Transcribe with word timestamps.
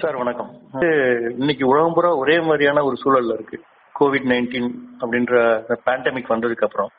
Sir 0.00 0.16
வணக்கம். 0.20 0.48
இது 0.74 0.88
இன்னைக்கு 1.40 1.64
உலகம் 1.68 1.94
பூரா 1.96 2.08
ஒரே 2.22 2.34
மாதிரியான 2.46 2.82
ஒரு 2.88 2.96
சூழல்ல 3.02 3.34
இருக்கு. 3.36 3.58
கோவிட் 3.94 4.26
நைன்டீன் 4.32 4.68
அப்படின்ற 5.00 5.34
பேண்டமிக் 5.86 6.32
வந்ததுக்கு 6.32 6.66
அப்புறம். 6.66 6.90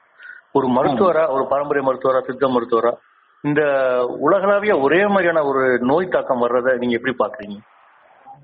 ஒரு 0.58 0.68
மருத்துவரா 0.76 1.24
ஒரு 1.36 1.44
பாரம்பரிய 1.52 1.84
மருத்துவரா 1.88 2.20
சித்த 2.28 2.48
மருத்துவரா 2.54 2.92
இந்த 3.44 3.62
உலகளாவிய 4.28 4.76
ஒரே 4.86 5.02
மாதிரியான 5.14 5.44
ஒரு 5.50 5.64
நோய் 5.90 6.14
தாக்கம் 6.16 6.44
வர்றதை 6.46 6.72
நீங்க 6.84 6.96
எப்படி 7.00 7.14
பாக்குறீங்க? 7.20 7.58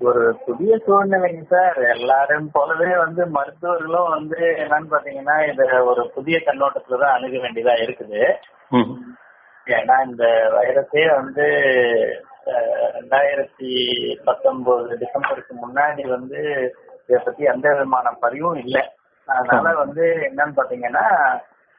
ஒரு 0.08 0.22
புதிய 0.44 0.76
சூழ்நிலைங்க 0.84 1.42
சார். 1.54 1.80
எல்லாரும் 1.94 2.46
போலவே 2.56 2.90
வந்து 3.04 3.24
மருத்துவர்களும் 3.38 4.12
வந்து 4.16 4.38
என்னன்னு 4.64 4.92
பாத்தீங்கன்னா 4.94 5.36
இத 5.50 5.82
ஒரு 5.90 6.04
புதிய 6.18 6.38
கண்ணோட்டத்துல 6.46 7.00
தான் 7.02 7.16
அணுக 7.16 7.34
வேண்டியதா 7.46 7.74
இருக்குது. 7.86 8.22
ஏன்னா 9.78 9.98
இந்த 10.10 10.24
வைரஸே 10.56 11.04
வந்து 11.18 11.46
ரெண்டாயிரத்தி 12.96 13.70
பத்தொன்பது 14.24 14.98
டிசம்பருக்கு 14.98 15.52
முன்னாடி 15.64 16.08
வந்து 16.08 16.40
இதை 17.06 17.22
பத்தி 17.24 17.44
எந்த 17.44 17.72
விதமான 17.72 18.10
பதிவும் 18.20 18.54
இல்லை. 18.54 18.82
அதனால 19.26 19.74
வந்து 19.74 20.32
என்னன்னு 20.34 20.58
பாத்தீங்கன்னா 20.58 21.04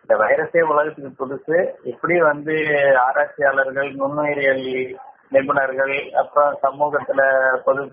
இந்த 0.02 0.24
வைரஸே 0.24 0.62
உலகத்துக்கு 0.62 1.12
புதுசு. 1.22 1.58
எப்படி 1.84 2.20
வந்து 2.20 2.56
ஆராய்ச்சியாளர்கள் 2.98 3.92
நுண்ணுயிரியல் 3.94 4.96
நிபுணர்கள் 5.32 6.12
அப்புறம் 6.12 6.60
சமூகத்துல 6.64 7.22
பொது 7.64 7.92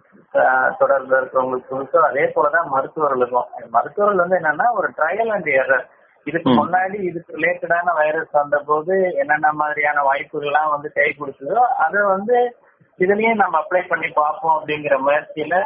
தொடர்பு 0.78 1.20
இருக்கிறவங்களுக்கு 1.20 1.70
புதுசோ. 1.70 1.96
அதே 1.96 2.24
போலதான் 2.24 2.72
மருத்துவர்களுக்கும். 2.74 3.48
மருத்துவர்கள் 3.70 4.22
வந்து 4.26 4.38
என்னன்னா 4.38 4.66
ஒரு 4.72 4.90
ட்ரையல் 4.98 5.28
அண்ட் 5.28 5.46
எரர் 5.46 5.86
இதுக்கு. 6.26 6.50
முன்னாடி 6.58 6.98
இதுக்கு 7.08 7.36
ரிலேட்டடான 7.36 7.92
வைரஸ் 8.00 8.32
வந்த 8.40 8.58
போது 8.68 8.94
என்னென்ன 9.22 9.48
மாதிரியான 9.60 10.02
வாய்ப்புகள்லாம் 10.08 10.72
வந்து 10.74 10.88
கை 10.98 11.08
கொடுத்ததோ 11.12 11.62
அதை 11.84 12.02
வந்து 12.14 12.36
இதுலயும் 12.98 13.40
நம்ம 13.42 13.54
அப்ளை 13.62 13.82
பண்ணி 13.88 14.08
பார்ப்போம் 14.20 14.56
அப்படிங்கிற 14.58 14.96
முயற்சியில 15.06 15.56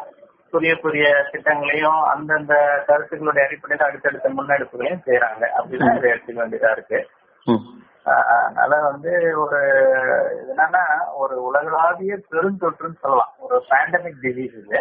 புதிய 0.53 0.72
புதிய 0.84 1.06
திட்டங்களையும் 1.33 2.03
அந்தந்த 2.12 2.55
கருத்துக்களுடைய 2.89 3.47
அடிப்படையில் 3.47 3.86
அடுத்தடுத்த 3.86 4.28
முன்னெடுப்புகளையும் 4.36 5.05
செய்யறாங்க 5.06 5.44
அப்படிதான் 5.56 5.98
இதை 5.98 6.11
எடுத்துக்க 6.12 6.39
வேண்டியதா 6.42 6.70
இருக்கு. 6.77 6.98
அதனால 8.06 8.72
வந்து 8.91 9.12
ஒரு 9.42 9.61
என்னன்னா 10.50 10.84
ஒரு 11.22 11.36
உலகளாவிய 11.48 12.16
பெருந்தொற்றுன்னு 12.33 13.03
சொல்லலாம். 13.05 13.33
ஒரு 13.47 13.56
பேண்டமிக் 13.70 14.22
டிசீஸ் 14.25 14.56
இது. 14.62 14.78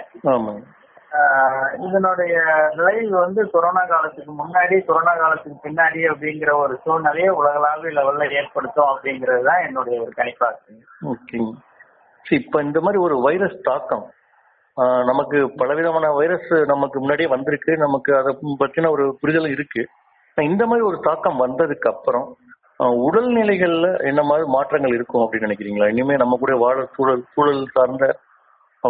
இதனுடைய 1.86 2.34
விளைவு 2.76 3.16
வந்து 3.18 3.42
கொரோனா 3.50 3.84
காலத்துக்கு 3.86 4.34
முன்னாடி 4.42 4.76
கொரோனா 4.86 5.14
காலத்துக்கு 5.16 5.58
பின்னாடி 5.66 6.02
அப்படிங்கிற 6.12 6.52
ஒரு 6.64 6.76
சூழ்நிலையை 6.84 7.32
உலகளாவிய 7.40 7.94
லெவல்ல 7.98 8.28
ஏற்படுத்தும் 8.40 8.92
அப்படிங்கிறது 8.94 9.44
தான் 9.44 9.64
என்னுடைய 9.68 9.98
ஒரு 10.02 10.14
கணிப்பா 10.20 10.50
இருக்கு 10.52 10.76
ஓகேங்க 11.14 11.54
சரி 12.26 12.42
இப்ப 12.44 12.62
இந்த 12.62 12.80
மாதிரி 12.82 13.00
ஒரு 13.08 13.18
வைரஸ் 13.22 13.58
தாக்கம் 13.62 14.06
நமக்கு 15.10 15.38
பலவிதமான 15.60 16.06
வைரஸ் 16.12 16.50
நமக்கு 16.72 16.98
முன்னாடியே 17.00 17.30
வந்திருக்கு. 17.34 17.72
நமக்கு 17.78 18.12
அதை 18.18 18.32
பத்தின 18.62 18.90
ஒரு 18.90 19.04
புரிதல் 19.22 19.48
இருக்கு. 19.54 19.82
இந்த 20.38 20.64
மாதிரி 20.66 20.84
ஒரு 20.88 20.98
தாக்கம் 21.00 21.42
வந்ததுக்கு 21.44 21.88
அப்புறம் 21.92 22.26
உடல்நிலைகள்ல 23.06 23.90
என்ன 24.10 24.22
மாதிரி 24.24 24.46
மாற்றங்கள் 24.56 24.96
இருக்கும் 24.96 25.24
அப்படின்னு 25.24 25.48
நினைக்கிறீங்களா? 25.48 25.88
இனிமே 25.94 26.16
நம்ம 26.16 26.38
கூட 26.42 26.56
வாழ 26.64 26.78
சூழல் 26.96 27.24
சூழல் 27.34 27.62
சார்ந்த 27.76 28.06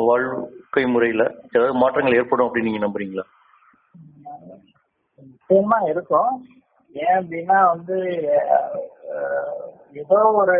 வாழ்க்கை 0.09 0.85
முறையில 0.85 1.23
ஏதாவது 1.55 1.73
மாற்றங்கள் 1.83 2.17
ஏற்படும் 2.19 2.47
அப்படின்னு 2.47 2.69
நீங்க 2.69 2.83
நம்புறீங்களா? 2.85 3.25
நிச்சயமா 5.19 5.77
இருக்கும். 5.91 6.31
ஏன் 6.95 7.17
அப்படின்னா 7.19 7.57
வந்து 7.73 7.95
ஏதோ 10.01 10.17
ஒரு 10.41 10.55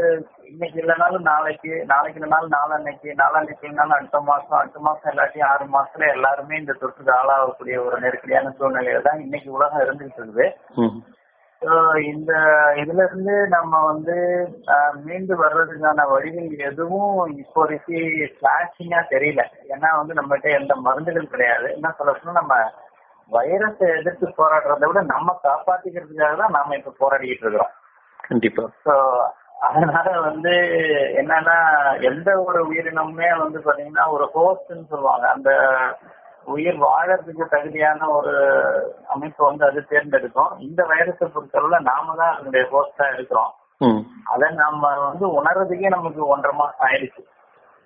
இன்னைக்கு 0.49 0.77
இல்லைனாலும் 0.81 1.25
நாளைக்கு 1.29 1.71
நாளைக்கு 1.85 2.19
இல்லைனாலும் 2.19 2.53
நாளன்னைக்கு 2.57 3.09
நாளன்னைக்கு 3.21 3.65
இல்லைனாலும் 3.67 3.97
அடுத்த 3.97 4.19
மாசம் 4.29 4.59
அடுத்த 4.59 4.79
மாசம் 4.79 5.11
இல்லாட்டியும் 5.11 5.49
ஆறு 5.49 5.65
மாசத்துல 5.75 6.07
எல்லாருமே 6.15 6.59
இந்த 6.59 6.73
தொற்றுக்கு 6.81 7.11
ஆளாகக்கூடிய 7.17 7.77
ஒரு 7.85 7.97
நெருக்கடியான 8.03 8.53
சூழ்நிலையில 8.59 9.01
தான் 9.01 9.23
இன்னைக்கு 9.25 9.49
உலகம் 9.57 9.83
இருந்துகிட்டு 9.85 10.21
இருக்குது. 10.23 10.47
இந்த 12.05 12.31
இதுல 12.75 13.03
இருந்து 13.07 13.35
நம்ம 13.47 13.73
வந்து 13.85 14.15
மீண்டு 15.03 15.33
வர்றதுக்கான 15.35 16.05
வழிகள் 16.09 16.65
எதுவும் 16.69 17.19
இப்போதைக்கு 17.41 17.99
ஸ்லாஷிங்கா 18.35 18.99
தெரியல. 19.09 19.43
ஏன்னா 19.73 19.89
வந்து 19.97 20.13
நம்மகிட்ட 20.13 20.49
எந்த 20.59 20.75
மருந்துகள் 20.75 21.31
கிடையாது. 21.33 21.67
என்ன 21.71 21.93
சொல்ல 21.97 22.15
சொன்னா 22.17 22.41
நம்ம 22.41 22.57
வைரஸை 23.31 23.87
எதிர்த்து 23.99 24.27
போராடுறதை 24.37 24.87
விட 24.87 25.01
நம்ம 25.05 25.39
காப்பாத்திக்கிறதுக்காக 25.43 26.35
தான் 26.35 26.55
நாம 26.57 26.75
இப்ப 26.75 26.95
போராடிக்கிட்டு 26.99 27.45
இருக்கிறோம். 27.45 27.73
கண்டிப்பா. 28.19 28.65
ஸோ 28.85 28.93
அதனால 29.59 30.07
வந்து 30.19 30.53
என்னன்னா 31.21 31.57
எந்த 32.01 32.29
ஒரு 32.41 32.59
உயிரினமுமே 32.67 33.29
வந்து 33.37 33.59
பாத்தீங்கன்னா 33.59 34.05
ஒரு 34.09 34.25
ஹோஸ்ட்னு 34.35 34.85
சொல்லுவாங்க. 34.89 35.25
அந்த 35.27 35.49
உயிர் 36.53 36.79
வாழறதுக்கு 36.83 37.45
தகுதியான 37.53 38.09
ஒரு 38.17 38.33
அமைப்பு 39.13 39.41
வந்து 39.45 39.63
அது 39.67 39.79
தேர்ந்தெடுக்கும். 39.91 40.51
இந்த 40.59 40.81
வைரஸை 40.91 41.27
பொறுத்தளவுல 41.35 41.79
நாம 41.91 42.15
தான் 42.15 42.33
அதனுடைய 42.33 42.63
ஹோஸ்டா 42.73 43.07
இருக்கிறோம். 43.13 43.53
அதை 44.33 44.47
நம்ம 44.63 44.83
வந்து 45.07 45.25
உணர்றதுக்கே 45.39 45.95
நமக்கு 45.95 46.21
ஒன்றரை 46.33 46.53
மாசம் 46.59 46.85
ஆயிடுச்சு. 46.87 47.23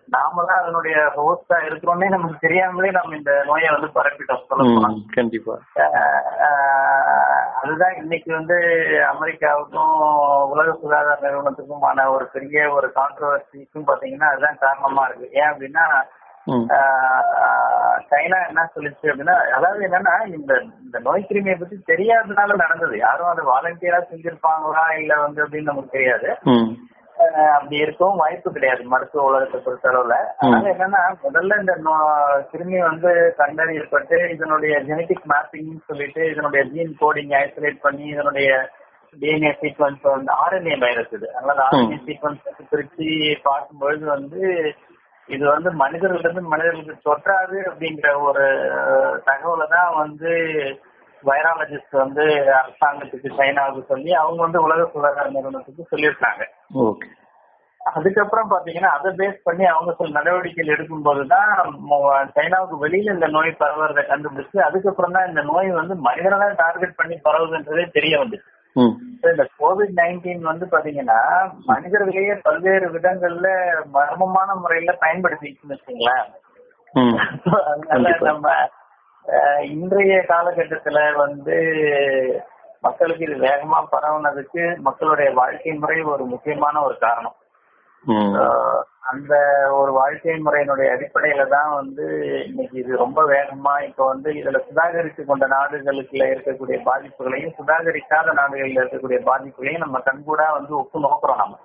நாம 0.08 0.44
தான் 0.46 0.60
அதனுடைய 0.62 0.98
ஹோஸ்டா 1.16 1.58
இருக்கிறோன்னே 1.66 2.08
நமக்கு 2.14 2.38
தெரியாமலே 2.46 2.92
நம்ம 2.92 3.16
இந்த 3.16 3.34
நோயை 3.50 3.70
வந்து 3.74 3.90
பரப்பிட்டோம் 3.98 4.46
சொல்ல 4.52 4.90
கண்டிப்பா. 5.18 5.56
அதுதான் 7.62 7.96
இன்னைக்கு 8.02 8.30
வந்து 8.34 8.58
அமெரிக்காவுக்கும் 9.14 9.96
உலக 10.54 10.70
சுகாதார 10.82 11.18
நிறுவனத்துக்குமான 11.26 12.06
ஒரு 12.16 12.26
பெரிய 12.36 12.72
ஒரு 12.78 12.88
கான்ட்ரவர்சிக்கும் 13.00 13.90
பாத்தீங்கன்னா 13.90 14.30
அதுதான் 14.32 14.62
காரணமா 14.66 15.04
இருக்கு. 15.08 15.28
ஏன் 15.40 15.50
அப்படின்னா 15.52 15.86
சைனா 18.10 18.48
என்ன 18.48 18.70
சொல்லிச்சு 18.76 19.04
அப்படின்னா 19.04 19.34
அதாவது 19.50 19.88
என்னன்னா 19.88 20.28
இந்த 20.28 20.64
இந்த 20.84 21.00
நோய் 21.00 21.26
கிருமியை 21.30 21.60
பத்தி 21.60 21.76
தெரியாததுனால 21.88 22.56
நடந்தது. 22.56 22.98
யாரும் 22.98 23.28
அதை 23.28 23.46
வாலண்டியரா 23.46 24.04
செஞ்சிருப்பாங்களா 24.12 25.00
இல்ல 25.00 25.16
வந்து 25.16 25.48
அப்படின்னு 25.48 25.62
நமக்கு 25.62 25.90
தெரியாது. 25.90 26.38
அப்படி 27.54 27.76
இருக்கவும் 27.76 28.18
வாய்ப்பு 28.18 28.52
கிடையாது 28.52 28.84
மருத்துவ 28.84 29.26
உலகத்தை 29.26 29.62
பொறுத்தளவுல. 29.66 30.14
அதனால 30.38 30.74
என்னன்னா 30.74 31.16
முதல்ல 31.24 31.60
இந்த 31.60 31.78
நோ- 31.86 32.44
கிருமி 32.52 32.80
வந்து 32.80 33.36
கண்டறியப்பட்டு 33.38 34.30
இதனுடைய 34.30 34.80
ஜெனடிக் 34.80 35.26
மேப்பிங் 35.30 35.80
சொல்லிட்டு 35.88 36.30
இதனுடைய 36.32 36.66
ஜீன் 36.66 36.98
கோடிங் 37.02 37.34
ஐசோலேட் 37.40 37.80
பண்ணி 37.82 38.04
இதனுடைய 38.04 38.70
டிஎன்ஏ 39.20 39.54
சீக்வன்ஸ் 39.62 40.02
வந்து 40.02 40.34
ஆர்என்ஏ 40.34 40.80
வைரஸ் 40.80 41.14
இது. 41.14 41.36
அதனால 41.36 41.64
ஆர்என்ஏ 41.64 42.00
சீக்வன்ஸ் 42.06 42.46
பிரிச்சு 42.72 43.36
பார்க்கும்பொழுது 43.44 44.06
வந்து 44.06 44.74
இது 45.30 45.46
வந்து 45.50 45.70
மனிதர்கள் 45.76 46.20
இருந்து 46.20 46.42
மனிதர்களுக்கு 46.48 47.06
தொற்றாது 47.06 47.58
அப்படிங்கிற 47.66 48.22
ஒரு 48.22 48.46
தகவலை 49.26 49.68
தான் 49.70 49.96
வந்து 49.96 50.32
வைராலஜிஸ்ட் 51.24 51.96
வந்து 51.96 52.24
அரசாங்கத்துக்கு 52.58 53.30
சைனாவுக்கு 53.38 53.88
சொல்லி 53.88 54.12
அவங்க 54.16 54.42
வந்து 54.42 54.64
உலக 54.64 54.90
சுகாதார 54.94 55.30
நிறுவனத்துக்கு 55.30 55.90
சொல்லியிருக்காங்க. 55.92 56.44
ஓகே. 56.84 57.08
அதுக்கப்புறம் 57.82 58.52
பாத்தீங்கன்னா 58.52 58.90
அதை 58.90 59.12
பேஸ் 59.18 59.38
பண்ணி 59.44 59.66
அவங்க 59.66 59.92
சில 59.94 60.10
நடவடிக்கைகள் 60.10 60.74
எடுக்கும்போது 60.76 61.28
தான் 61.28 61.52
மொ- 61.90 62.02
சைனாவுக்கு 62.36 62.78
வெளியில 62.84 63.14
இந்த 63.14 63.28
நோய் 63.28 63.60
பரவுறதை 63.60 64.04
கண்டுபிடிச்சு 64.06 64.58
அதுக்கப்புறம் 64.62 65.12
தான் 65.12 65.28
இந்த 65.28 65.42
நோய் 65.44 65.72
வந்து 65.72 65.96
மனிதனை 66.02 66.38
தான் 66.40 66.56
டார்கெட் 66.56 66.96
பண்ணி 66.96 67.16
பரவுதுன்றதே 67.26 67.86
தெரிய 67.92 68.20
வந்துச்சு. 68.20 68.50
இந்த 68.76 69.50
கோவிட் 69.60 69.94
நைன்டீன் 69.96 70.40
வந்து 70.40 70.66
பாத்தீங்கன்னா 70.66 71.20
மனிதர்களையே 71.66 72.36
பல்வேறு 72.42 72.90
விதங்கள்ல 72.90 73.48
மர்மமான 73.94 74.56
முறையில 74.56 74.98
பயன்படுத்திச்சுன்னு 75.02 75.76
வச்சுங்களேன் 75.76 76.28
அதனால. 77.90 78.18
நம்ம 78.20 78.48
இன்றைய 79.62 80.26
காலகட்டத்துல 80.28 81.16
வந்து 81.16 81.56
மக்களுக்கு 82.82 83.26
இது 83.26 83.36
வேகமா 83.36 83.80
பரவுனதுக்கு 83.92 84.78
மக்களுடைய 84.78 85.32
வாழ்க்கை 85.32 85.74
முறை 85.74 86.02
ஒரு 86.02 86.26
முக்கியமான 86.26 86.82
ஒரு 86.82 86.98
காரணம். 86.98 87.36
அந்த 89.10 89.34
ஒரு 89.78 89.92
வாழ்க்கை 89.92 90.34
முறையினுடைய 90.40 90.88
அடிப்படையில 90.94 91.44
தான் 91.48 91.70
வந்து 91.74 92.06
இன்னைக்கு 92.46 92.76
இது 92.80 92.92
ரொம்ப 92.98 93.20
வேகமா 93.32 93.74
இப்ப 93.88 94.02
வந்து 94.08 94.30
இதுல 94.40 94.60
சுதாகரித்து 94.68 95.22
கொண்ட 95.24 95.46
நாடுகளுக்குள்ள 95.48 96.26
இருக்கக்கூடிய 96.30 96.78
பாதிப்புகளையும் 96.86 97.56
சுதாகரிக்காத 97.58 98.34
நாடுகளில் 98.40 98.82
இருக்கக்கூடிய 98.82 99.20
பாதிப்புகளையும் 99.24 99.86
நம்ம 99.86 100.02
கண்கூடா 100.08 100.48
வந்து 100.58 100.74
ஒப்பு 100.76 101.00
நோக்குறோம் 101.06 101.42
நம்ம. 101.44 101.56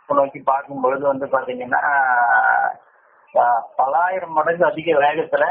ஒப்பு 0.00 0.18
நோக்கி 0.18 0.40
பார்க்கும் 0.44 0.82
பொழுது 0.82 1.04
வந்து 1.06 1.26
பாத்தீங்கன்னா 1.28 1.82
பலாயிரம் 3.78 4.36
மடங்கு 4.36 4.64
அதிக 4.66 4.96
வேகத்துல 5.02 5.44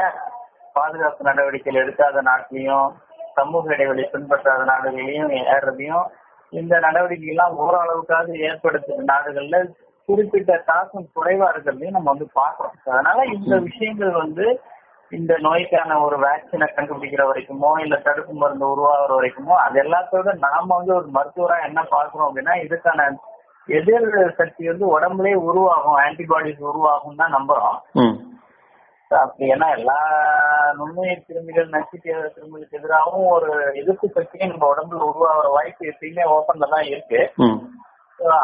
பாதுகாப்பு 0.74 1.28
நடவடிக்கைகள் 1.28 1.82
எடுக்காத 1.82 2.22
நாட்டிலையும் 2.26 2.88
சமூக 3.36 3.74
இடைவெளி 3.74 4.04
பின்பற்றாத 4.12 4.62
நாடுகளையும் 4.64 5.30
ஏறதையும் 5.48 6.06
இந்த 6.52 6.74
நடவடிக்கை 6.80 7.28
எல்லாம் 7.28 7.54
ஓரளவுக்காவது 7.58 8.34
ஏற்படுத்துற 8.48 9.04
நாடுகள்ல 9.10 9.58
குறிப்பிட்ட 10.08 10.52
தாக்கம் 10.68 11.12
குறைவா 11.16 11.48
இருக்கிறதையும் 11.50 11.96
நம்ம 11.96 12.10
வந்து 12.10 12.28
பாக்குறோம் 12.36 12.76
அதனால 12.88 13.24
இந்த 13.34 13.54
விஷயங்கள் 13.66 14.12
வந்து 14.16 14.46
இந்த 15.12 15.32
நோய்க்கான 15.38 15.98
ஒரு 16.02 16.16
வேக்சினை 16.24 16.66
கண்டுபிடிக்கிற 16.68 17.22
வரைக்குமோ 17.28 17.70
இல்ல 17.84 17.94
தடுப்பு 17.98 18.34
மருந்து 18.34 18.66
உருவாகிற 18.66 19.12
வரைக்குமோ 19.18 19.54
அது 19.62 19.78
எல்லாத்தோட 19.82 20.32
நாம 20.44 20.66
வந்து 20.72 20.92
ஒரு 20.94 21.08
மருத்துவரா 21.16 21.56
என்ன 21.68 21.80
பாக்குறோம் 21.94 22.28
அப்படின்னா 22.28 22.54
இதுக்கான 22.64 23.06
எதிர் 23.68 24.08
சக்தி 24.38 24.62
வந்து 24.68 24.86
உடம்புலயே 24.94 25.36
உருவாகும் 25.48 25.98
ஆன்டிபாடிஸ் 26.04 26.62
உருவாகும் 26.70 27.18
தான் 27.20 27.34
நம்புறோம். 27.34 27.76
அப்படி 29.18 29.44
ஏன்னா 29.54 29.68
எல்லா 29.76 29.96
நுண்ணுயிர் 30.78 31.24
கிருமிகள் 31.28 31.72
நச்சுட்டு 31.72 32.10
கிருமிகளுக்கு 32.34 32.78
எதிராகவும் 32.78 33.30
ஒரு 33.36 33.48
எதிர்ப்பு 33.80 34.08
சக்தியும் 34.16 34.52
நம்ம 34.52 34.68
உடம்புல 34.72 35.08
உருவாகிற 35.08 35.48
வாய்ப்பு 35.56 35.90
எப்பயுமே 35.92 36.24
ஓப்பன்ல 36.34 36.68
தான் 36.74 36.86
இருக்கு. 36.92 37.20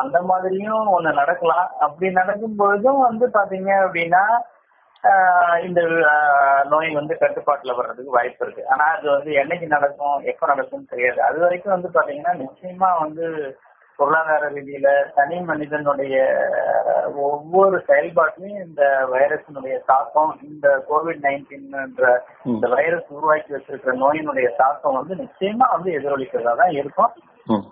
அந்த 0.03 0.19
மாதிரியும் 0.31 0.87
ஒண்ணு 0.97 1.11
நடக்கலாம். 1.21 1.67
அப்படி 1.87 2.11
நடக்கும் 2.19 2.59
பொழுதும் 2.61 3.01
வந்து 3.09 3.27
பாத்தீங்க 3.39 3.71
அப்படின்னா 3.85 4.25
இந்த 5.67 5.81
நோய் 6.71 6.89
வந்து 6.99 7.15
கட்டுப்பாட்டுல 7.21 7.75
வர்றதுக்கு 7.79 8.17
வாய்ப்பு 8.17 8.43
இருக்கு. 8.45 8.63
ஆனா 8.73 8.85
அது 8.97 9.07
வந்து 9.11 9.31
என்னைக்கு 9.43 9.67
நடக்கும் 9.75 10.17
எப்ப 10.33 10.47
நடக்கும்னு 10.53 10.93
தெரியாது. 10.95 11.21
அது 11.29 11.39
வரைக்கும் 11.45 11.75
வந்து 11.77 11.91
பாத்தீங்கன்னா 11.97 12.35
நிச்சயமா 12.45 12.91
வந்து 13.05 13.27
பொருளாதார 13.99 14.49
ரீதியில 14.49 14.89
தனி 15.15 15.37
மனிதனுடைய 15.41 16.15
ஒவ்வொரு 17.27 17.77
செயல்பாட்டிலையும் 17.89 18.65
இந்த 18.65 18.83
வைரஸினுடைய 19.13 19.77
தாக்கம் 19.87 20.33
இந்த 20.43 20.67
கோவிட் 20.89 21.23
நைன்டீன்ன்ற 21.25 22.09
இந்த 22.47 22.67
வைரஸ் 22.75 23.09
உருவாக்கி 23.11 23.51
வச்சிருக்கிற 23.55 23.95
நோயினுடைய 24.03 24.49
தாக்கம் 24.57 24.99
வந்து 24.99 25.15
நிச்சயமா 25.23 25.69
வந்து 25.73 25.91
எதிரொலிக்கிறதா 25.99 26.55
தான் 26.61 26.77
இருக்கும். 26.81 27.13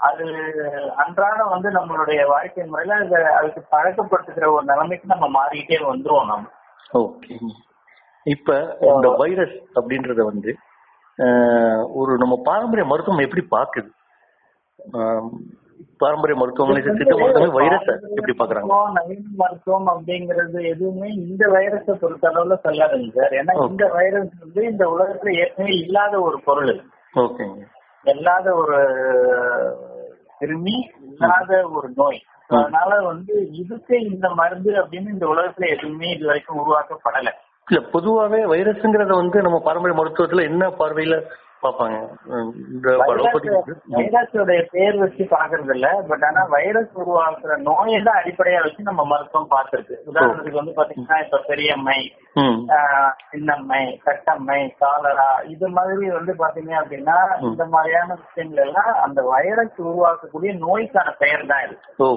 அது 0.09 0.25
அன்றாடம் 1.03 1.53
வந்து 1.55 1.69
நம்மளுடைய 1.71 2.21
வாழ்க்கை 2.27 2.65
முறையில 2.67 2.99
அது 3.01 3.19
அதுக்கு 3.39 3.61
பழக்கப்படுத்துகிற 3.73 4.49
ஒரு 4.53 4.65
நிலைமைக்கு 4.65 5.13
நம்ம 5.13 5.29
மாறிக்கிட்டே 5.39 5.81
வந்துருவோம் 5.89 6.31
நம்ம. 6.33 6.47
ஓகே. 7.01 7.35
இப்ப 8.27 8.51
இந்த 8.89 9.09
வைரஸ் 9.23 9.57
அப்படின்றத 9.79 10.23
வந்து 10.31 10.53
ஒரு 11.93 12.13
நம்ம 12.19 12.35
பாரம்பரிய 12.47 12.87
மருத்துவம் 12.87 13.27
எப்படி 13.27 13.45
பாக்குது 13.51 13.91
பாரம்பரிய 16.01 16.37
மருத்துவங்களை 16.39 16.81
சித்த 16.87 17.15
மருத்துவமே 17.15 17.51
வைரஸ 17.57 17.89
எப்படி 18.11 18.35
பாக்குறாங்க 18.35 18.79
நவீன 18.97 19.25
மருத்துவம் 19.41 19.89
அப்படிங்கிறது 19.93 20.59
எதுவுமே 20.73 21.09
இந்த 21.21 21.45
வைரஸை 21.55 21.95
பொறுத்த 22.03 22.31
அளவுல 22.31 22.57
சொல்லாதுங்க 22.65 23.13
சார். 23.19 23.35
ஏன்னா 23.41 23.55
இந்த 23.67 23.85
வைரஸ் 23.95 24.33
வந்து 24.43 24.63
இந்த 24.71 24.85
உலகத்துல 24.95 25.35
ஏற்கனவே 25.43 25.75
இல்லாத 25.83 26.15
ஒரு 26.27 26.39
பொருள் 26.47 26.73
ஓகேங்க 27.15 27.63
இல்லாத 28.07 28.47
ஒரு 28.61 28.79
கிருமி 30.41 30.77
இல்லாத 31.09 31.51
ஒரு 31.77 31.89
நோய். 31.99 32.21
அதனால 32.51 32.93
வந்து 33.07 33.35
இதுக்கு 33.61 33.95
இந்த 34.09 34.27
மருந்து 34.41 34.73
அப்படின்னு 34.81 35.15
இந்த 35.15 35.27
உலகத்துல 35.29 35.69
எதுவுமே 35.75 36.09
இது 36.15 36.25
வரைக்கும் 36.31 36.61
உருவாக்கப்படல. 36.63 37.29
இல்ல 37.67 37.81
பொதுவாவே 37.93 38.41
வைரஸ்ங்கிறத 38.51 39.13
வந்து 39.17 39.39
நம்ம 39.43 39.59
பாரம்பரிய 39.65 39.97
மருத்துவத்துல 39.99 40.45
என்ன 40.49 40.65
பார்வையில 40.81 41.17
பலபதி 43.03 43.49
வைரஸோட 43.95 44.51
பேர் 44.73 44.97
வச்சு 45.01 45.25
பாக்குறது 45.33 45.73
இல்ல 45.75 45.89
பட் 46.09 46.25
ஆனா 46.25 46.43
வைரஸ் 46.51 46.93
உருவாக்குற 47.01 47.57
நோயை 47.67 47.99
தான் 48.03 48.21
அடிப்படையா 48.21 48.61
வச்சு 48.65 48.89
நம்ம 48.89 49.05
மருத்துவம் 49.11 49.53
பார்த்திருக்கு. 49.55 49.97
உதாரணத்துக்கு 50.11 50.61
வந்து 50.61 50.77
பாத்தீங்கன்னா 50.77 51.19
இப்ப 51.25 51.41
பெரியம்மை 51.49 51.99
சின்னம்மை 53.31 53.83
கட்டம்மை 54.05 54.61
காலரா 54.81 55.31
இது 55.53 55.69
மாதிரி 55.71 56.07
வந்து 56.11 56.33
பாத்தீங்க 56.41 56.73
அப்படின்னா 56.81 57.19
இந்த 57.49 57.65
மாதிரியான 57.73 58.17
விஷயங்கள் 58.23 58.65
எல்லாம் 58.67 58.93
அந்த 59.05 59.23
வைரஸ் 59.29 59.79
உருவாக்கக்கூடிய 59.85 60.53
நோய்க்கான 60.65 61.15
பெயர் 61.23 61.47
தான் 61.47 61.65
இப்ப 61.69 62.09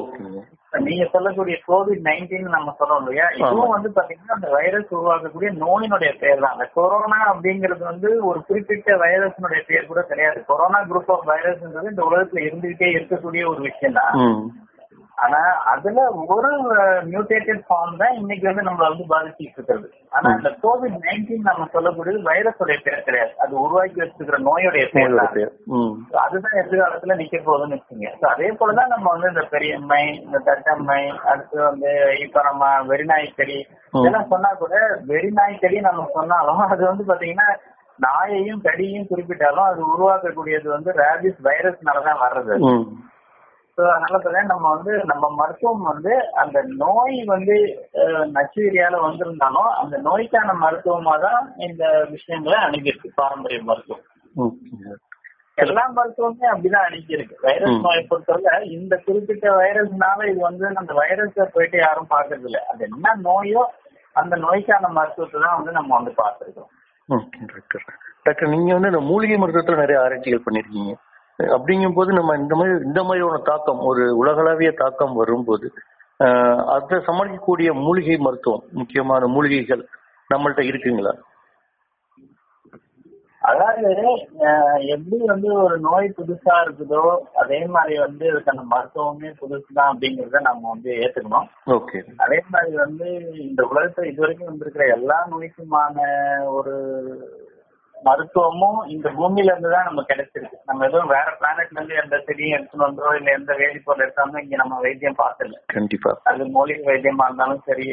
நீங்க 0.73 1.09
சொல்லக்கூடிய 1.11 1.59
கோவிட் 1.67 2.01
நைன்டீன் 2.03 2.49
நம்ம 2.49 2.75
சொல்றோம் 2.79 2.97
இல்லையா? 2.97 3.29
இதுவும் 3.29 3.69
வந்து 3.69 3.89
பாத்தீங்கன்னா 3.95 4.27
அந்த 4.27 4.49
வைரஸ் 4.49 4.93
உருவாக்கக்கூடிய 4.93 5.49
நோயினுடைய 5.57 6.19
பேர் 6.19 6.39
தான். 6.39 6.51
அந்த 6.51 6.65
கொரோனா 6.73 7.33
அப்படிங்கிறது 7.33 7.83
வந்து 7.83 8.25
ஒரு 8.25 8.43
குறிப்பிட்ட 8.45 8.97
வைரஸினுடைய 8.97 9.65
பேர் 9.67 9.85
கூட 9.85 10.01
கிடையாது. 10.01 10.45
கொரோனா 10.45 10.81
குரூப் 10.83 11.11
ஆஃப் 11.11 11.29
வைரஸ்ன்றது 11.29 11.89
இந்த 11.89 12.03
உலகத்துல 12.11 12.43
இருந்துகிட்டே 12.47 12.89
இருக்கக்கூடிய 12.97 13.47
ஒரு 13.47 13.61
விஷயம் 13.61 13.93
தான் 13.93 14.13
ஆனா 15.17 15.39
அதுல 15.71 15.99
ஒரு 16.33 16.49
மியூட்டேட்டட் 17.11 17.61
ஃபார்ம் 17.67 17.95
தான் 18.01 18.17
இன்னைக்கு 18.17 18.45
வந்து 18.49 18.65
நம்மள 18.67 18.87
வந்து 18.91 19.05
பாதிச்சுட்டு 19.11 19.57
இருக்கிறது. 19.57 19.87
ஆனா 20.15 20.27
இந்த 20.37 20.49
கோவிட் 20.63 20.97
நைன்டீன் 21.05 21.47
நம்ம 21.49 21.67
சொல்லக்கூடியது 21.75 22.19
வைரஸோடைய 22.27 22.77
பேர் 22.85 23.05
கிடையாது. 23.07 23.31
அது 23.43 23.53
உருவாக்கி 23.63 23.99
வச்சிருக்கிற 24.01 24.39
நோயுடைய 24.47 24.83
பேர் 24.91 25.15
அதுதான் 26.23 26.59
எதிர்காலத்துல 26.61 27.17
நிக்க 27.21 27.39
போகுதுன்னு 27.39 27.77
வச்சுங்க 27.77 28.11
அதே 28.33 28.49
போலதான் 28.59 28.93
நம்ம 28.95 29.07
வந்து 29.15 29.31
இந்த 29.33 29.45
பெரியம்மை 29.55 30.03
இந்த 30.25 30.41
தட்டம்மை 30.49 30.99
அடுத்து 31.31 31.57
வந்து 31.69 31.91
இப்ப 32.25 32.43
நம்ம 32.49 32.63
வெறிநாய்க்கடி 32.91 33.57
இதெல்லாம் 33.93 34.29
சொன்னா 34.33 34.51
கூட 34.61 34.75
வெறிநாய்க்கடி 35.11 35.79
நம்ம 35.87 36.07
சொன்னாலும் 36.17 36.63
அது 36.71 36.81
வந்து 36.91 37.05
பாத்தீங்கன்னா 37.09 37.49
நாயையும் 37.99 38.63
கடியையும் 38.65 39.09
குறிப்பிட்டாலும் 39.11 39.67
அது 39.69 39.81
உருவாக்கக்கூடியது 39.93 40.67
வந்து 40.73 40.89
ரேபிஸ் 40.99 41.39
வைரஸ்னாலதான் 41.47 42.23
வர்றது. 42.25 42.55
அதனால 43.77 44.17
நம்ம 44.45 44.65
வந்து 44.73 44.93
நம்ம 45.05 45.25
மருத்துவம் 45.35 45.83
வந்து 45.89 46.13
அந்த 46.41 46.57
நோய் 46.79 47.17
வந்து 47.27 47.55
அஹ், 48.01 48.27
நச்சுயிரியால 48.35 49.01
வந்திருந்தாலும் 49.03 49.71
அந்த 49.81 49.97
நோய்க்கான 50.05 50.55
மருத்துவமா 50.61 51.15
தான் 51.23 51.39
இந்த 51.67 51.83
விஷயங்களை 52.13 52.57
அணுகிருக்கு 52.65 53.09
பாரம்பரிய 53.17 53.59
மருத்துவம். 53.63 54.03
எல்லா 55.57 55.83
மருத்துவமே 55.93 56.47
அப்படிதான் 56.49 56.87
அணுகிருக்கு 56.87 57.35
வைரஸ் 57.43 57.77
நோயை 57.85 58.01
பொறுத்தவரை 58.05 58.43
இந்த 58.75 58.95
குறிப்பிட்ட 59.05 59.45
வைரஸ்னால 59.57 60.27
இது 60.31 60.41
வந்து 60.43 60.65
அந்த 60.75 60.93
வைரஸை 60.99 61.45
போயிட்டு 61.53 61.77
யாரும் 61.79 62.11
பாக்குறது 62.11 62.47
இல்ல 62.49 62.59
அது 62.71 62.83
என்ன 62.89 63.15
நோயோ 63.23 63.63
அந்த 64.15 64.35
நோய்க்கான 64.43 64.91
மருத்துவத்தை 64.95 65.39
தான் 65.41 65.57
வந்து 65.59 65.71
நம்ம 65.71 65.91
வந்து 65.97 66.13
டாக்டர். 66.19 67.85
டாக்டர் 68.25 68.53
நீங்க 68.53 68.71
வந்து 68.73 68.91
இந்த 68.91 69.01
மூலிகை 69.09 69.37
மருத்துவத்துல 69.37 69.81
நிறைய 69.81 69.99
ஆராய்ச்சிகள் 70.01 70.45
பண்ணிருக்கீங்க 70.45 70.93
அப்படிங்கும் 71.43 71.93
போது 71.93 72.13
நம்ம 72.13 72.35
இந்த 72.35 72.55
மாதிரி 72.55 72.85
இந்த 72.85 73.03
மாதிரியான 73.03 73.37
தாக்கம் 73.43 73.79
ஒரு 73.79 74.17
உலகளாவிய 74.17 74.71
தாக்கம் 74.71 75.13
வரும்போது 75.13 75.71
அதை 76.65 76.97
சமாளிக்கக்கூடிய 76.97 77.73
மூலிகை 77.73 78.17
மருத்துவம் 78.17 78.63
முக்கியமான 78.71 79.27
மூலிகைகள் 79.27 79.87
நம்மள்ட்ட 80.35 80.61
இருக்குங்களா? 80.69 81.13
அதாவது 83.39 84.03
எப்படி 84.87 85.17
வந்து 85.25 85.53
ஒரு 85.53 85.79
நோய் 85.79 86.13
புதுசா 86.17 86.55
இருக்குதோ 86.63 87.17
அதே 87.35 87.65
மாதிரி 87.65 87.99
வந்து 87.99 88.31
அதுக்கான 88.33 88.63
மருத்துவமே 88.63 89.29
புதுசுதான் 89.41 89.91
அப்படிங்கறத 89.91 90.41
நம்ம 90.41 90.69
வந்து 90.69 90.91
ஏத்துக்கணும். 90.93 91.47
ஓகே. 91.65 91.99
அதே 92.17 92.39
மாதிரி 92.49 92.75
வந்து 92.75 93.07
இந்த 93.39 93.67
உலகத்துல 93.73 94.05
இது 94.05 94.19
வரைக்கும் 94.19 94.47
வந்திருக்கிற 94.47 94.85
எல்லா 94.85 95.27
நோய்க்குமான 95.31 95.95
ஒரு 96.53 96.75
மருத்துவமும் 98.05 98.79
இந்த 98.93 99.07
பூமியில 99.15 99.51
இருந்து 99.51 99.69
தான் 99.69 99.87
நமக்கு 99.87 100.11
கிடைச்சிருக்கு. 100.11 100.57
நம்ம 100.65 100.85
எதுவும் 100.87 101.11
வேற 101.13 101.27
பிளானட்ல 101.39 101.77
இருந்து 101.77 102.01
எந்த 102.01 102.15
செடியும் 102.25 102.55
எடுத்துட்டு 102.55 102.85
வந்தோ 102.85 103.13
இல்ல 103.17 103.29
எந்த 103.31 103.51
வேதிப்பொருள் 103.59 104.03
எடுத்தாலும் 104.05 104.41
இங்க 104.43 104.55
நம்ம 104.55 104.79
வைத்தியம் 104.83 105.19
பார்த்தல 105.19 105.59
கண்டிப்பா. 105.73 106.11
அது 106.31 106.45
மூலிகை 106.55 106.85
வைத்தியமா 106.89 107.27
இருந்தாலும் 107.29 107.63
சரி 107.67 107.87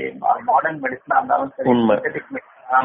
மாடர்ன் 0.49 0.82
மெடிசனா 0.84 1.18
இருந்தாலும் 1.20 1.54
சரி. 1.56 1.70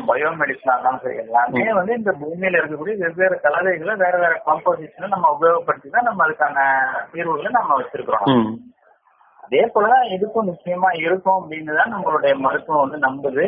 பயோ 0.08 0.30
மெடிசனா 0.40 0.74
இருந்தாலும் 0.74 1.04
சரி 1.04 1.18
எல்லாமே 1.22 1.68
வந்து 1.78 1.94
இந்த 2.00 2.12
பூமியில 2.22 2.60
இருக்கக்கூடிய 2.60 2.96
வெவ்வேறு 3.04 3.36
கலவைகளை 3.46 3.94
வேற 4.02 4.16
வேற 4.24 4.34
காம்போசிஷனை 4.48 5.08
நம்ம 5.14 5.30
உபயோகப்படுத்தி 5.36 5.90
தான் 5.90 6.10
நம்ம 6.10 6.26
அதுக்கான 6.26 6.66
தீர்வுகளை 7.14 7.52
நம்ம 7.52 7.78
வச்சிருக்கிறோம். 7.80 8.28
அதே 9.52 9.62
போலதான் 9.74 10.10
இதுக்கும் 10.16 10.50
நிச்சயமா 10.50 10.90
இருக்கும் 11.04 11.38
அப்படின்னு 11.38 11.78
தான் 11.78 11.94
நம்மளுடைய 11.94 12.34
மருத்துவம் 12.40 12.84
வந்து 12.84 12.98
நம்புது. 13.06 13.46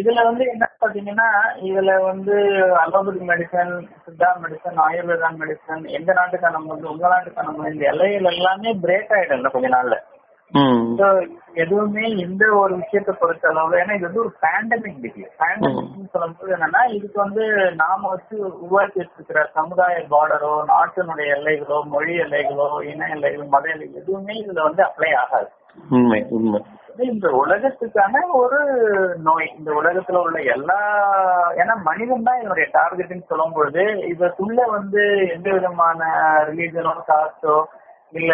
இதுல 0.00 0.24
வந்து 0.28 0.44
என்ன 0.46 0.68
பாத்தீங்கன்னா 0.82 1.26
இதுல 1.68 1.92
வந்து 2.02 2.34
allopathy 2.82 3.22
medicine 3.30 3.72
Siddha 4.04 4.28
medicine 4.42 4.78
Ayurveda 4.84 5.30
medicine 5.40 5.82
எந்த 5.98 6.10
நாட்டுக்கான 6.18 6.62
மருந்து 6.62 6.92
உங்க 6.92 7.06
நாட்டுக்கான 7.08 7.50
மருந்து 7.50 7.74
இந்த 7.74 7.86
எல்லைகள் 7.92 8.30
எல்லாமே 8.32 8.72
பிரேக் 8.84 9.14
ஆயிடும் 9.16 9.38
இன்னும் 9.38 9.56
கொஞ்ச 9.56 9.70
நாள்ல. 9.74 9.98
எதுவுமே 11.62 12.04
இந்த 12.22 12.44
ஒரு 12.56 12.74
விஷயத்தை 12.74 13.12
பொறுத்த 13.14 13.50
அளவுல 13.50 13.80
ஏன்னா 13.80 13.96
இது 13.96 14.08
வந்து 14.08 14.22
ஒரு 14.22 14.32
பேண்டமிக் 14.42 15.00
டிசீஸ் 15.04 15.32
பேண்டமிக் 15.40 16.12
சொல்லும்போது 16.14 16.54
என்னன்னா 16.56 16.82
இதுக்கு 16.92 17.18
வந்து 17.20 17.44
நாம 17.80 18.10
வச்சு 18.10 18.36
உருவாக்கி 18.56 19.00
வச்சிருக்கிற 19.00 19.42
சமுதாய 19.54 20.04
பார்டரோ 20.12 20.52
நாட்டினுடைய 20.70 21.30
எல்லைகளோ 21.36 21.78
மொழி 21.94 22.14
எல்லைகளோ 22.24 22.68
இன 22.90 23.08
எல்லைகளோ 23.14 23.48
மத 23.48 23.66
எல்லைகள் 23.68 24.00
எதுவுமே 24.02 24.36
இதுல 24.42 24.62
வந்து 24.62 24.82
அப்ளை 24.82 25.10
ஆகாது. 25.14 25.50
உண்மை 25.90 26.20
உண்மை. 26.30 26.60
இந்த 27.06 27.26
உலகத்துக்கான 27.38 28.22
ஒரு 28.34 28.58
நோய். 29.22 29.46
இந்த 29.58 29.70
உலகத்துல 29.72 30.22
உள்ள 30.24 30.38
எல்லா 30.54 30.80
ஏன்னா 31.56 31.74
மனிதன் 31.82 32.26
தான் 32.26 32.40
இதனுடைய 32.40 32.66
டார்கெட்னு 32.74 33.30
சொல்லும் 33.30 33.54
பொழுது 33.54 33.84
இதுக்குள்ள 34.10 34.66
வந்து 34.70 35.02
எந்த 35.28 35.48
விதமான 35.50 36.00
ரிலீஜனோ 36.50 36.92
காஸ்டோ 37.08 37.56
இல்ல 38.12 38.32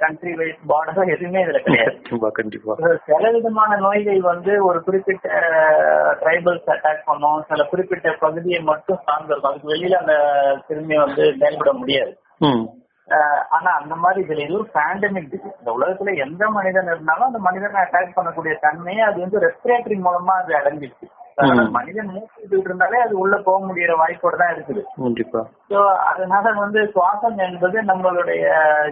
கண்ட்ரி 0.00 0.32
வைஸ் 0.34 0.60
பார்டரோ 0.68 1.02
எதுவுமே 1.14 1.40
இதுல 1.44 1.58
கிடையாது. 1.62 1.94
கண்டிப்பா 2.00 2.28
கண்டிப்பா. 2.30 2.74
சில 3.06 3.30
விதமான 3.30 3.76
நோய்கள் 3.76 4.20
வந்து 4.22 4.52
ஒரு 4.64 4.78
குறிப்பிட்ட 4.82 5.28
ட்ரைபல்ஸ் 6.22 6.72
அட்டாக் 6.74 7.04
பண்ணும். 7.04 7.44
சில 7.48 7.64
குறிப்பிட்ட 7.64 8.10
பகுதியை 8.20 8.60
மட்டும் 8.62 9.00
சார்ந்திருக்கும் 9.06 9.50
அதுக்கு 9.50 9.72
வெளியில 9.74 10.00
அந்த 10.02 10.16
திரும்பி 10.68 10.96
வந்து 10.96 11.24
செயல்பட 11.38 11.72
முடியாது. 11.72 12.12
ஆனா 13.50 13.70
அந்த 13.72 13.94
மாதிரி 13.94 14.20
இதுல 14.24 14.44
எதுவும் 14.44 14.72
பேண்டமிக் 14.74 15.30
டிசீஸ் 15.30 15.58
இந்த 15.60 15.70
உலகத்துல 15.78 16.12
எந்த 16.16 16.44
மனிதன் 16.48 16.90
இருந்தாலும் 16.92 17.28
அந்த 17.28 17.38
மனிதனை 17.38 17.80
அட்டாக் 17.82 18.18
பண்ணக்கூடிய 18.18 18.52
தன்மையை 18.60 19.02
அது 19.02 19.18
வந்து 19.20 19.40
ரெஸ்பிரேட்டரி 19.46 19.96
மூலமா 20.06 20.34
அது 20.42 20.52
அடைஞ்சிருச்சு 20.54 21.08
மனிதன் 21.76 22.12
மூச்சு 22.14 22.60
இருந்தாலே 22.60 22.98
அது 23.04 23.14
உள்ள 23.18 23.34
போக 23.46 23.58
முடியற 23.66 23.94
வாய்ப்போட 24.02 24.36
தான் 24.36 24.54
இருக்குது. 24.54 24.82
கண்டிப்பா. 25.04 25.40
ஸோ 25.70 25.78
அதனால 26.10 26.52
வந்து 26.62 26.82
சுவாசம் 26.94 27.38
என்பது 27.48 27.78
நம்மளுடைய 27.90 28.44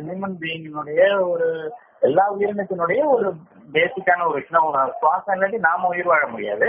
ஹியூமன் 0.07 0.37
பீயிங்கினுடைய 0.43 1.01
ஒரு 1.33 1.49
எல்லா 2.09 2.25
உயிரினத்தினுடைய 2.35 3.01
ஒரு 3.15 3.29
பேசிக்கான 3.73 4.27
ஒரு 4.29 4.37
விஷயம். 4.41 4.69
சுவாசம் 5.01 5.35
இல்லாட்டி 5.37 5.59
நாம 5.69 5.89
உயிர் 5.95 6.13
வாழ 6.13 6.27
முடியாது. 6.27 6.69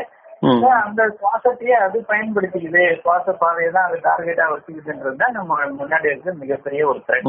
அந்த 0.84 1.02
சுவாசத்தையே 1.20 1.76
அது 1.86 1.98
பயன்படுத்திக்குது. 2.12 2.84
சுவாச 3.02 3.34
பாதையை 3.42 3.72
தான் 3.72 3.88
அது 3.90 3.98
டார்கெட்டா 4.06 4.46
வச்சுக்குதுன்றது 4.52 5.22
தான் 5.24 5.38
நம்ம 5.38 5.58
முன்னாடி 5.82 6.08
இருக்க 6.12 6.34
மிகப்பெரிய 6.44 6.88
ஒரு 6.92 7.00
த்ரெட். 7.08 7.28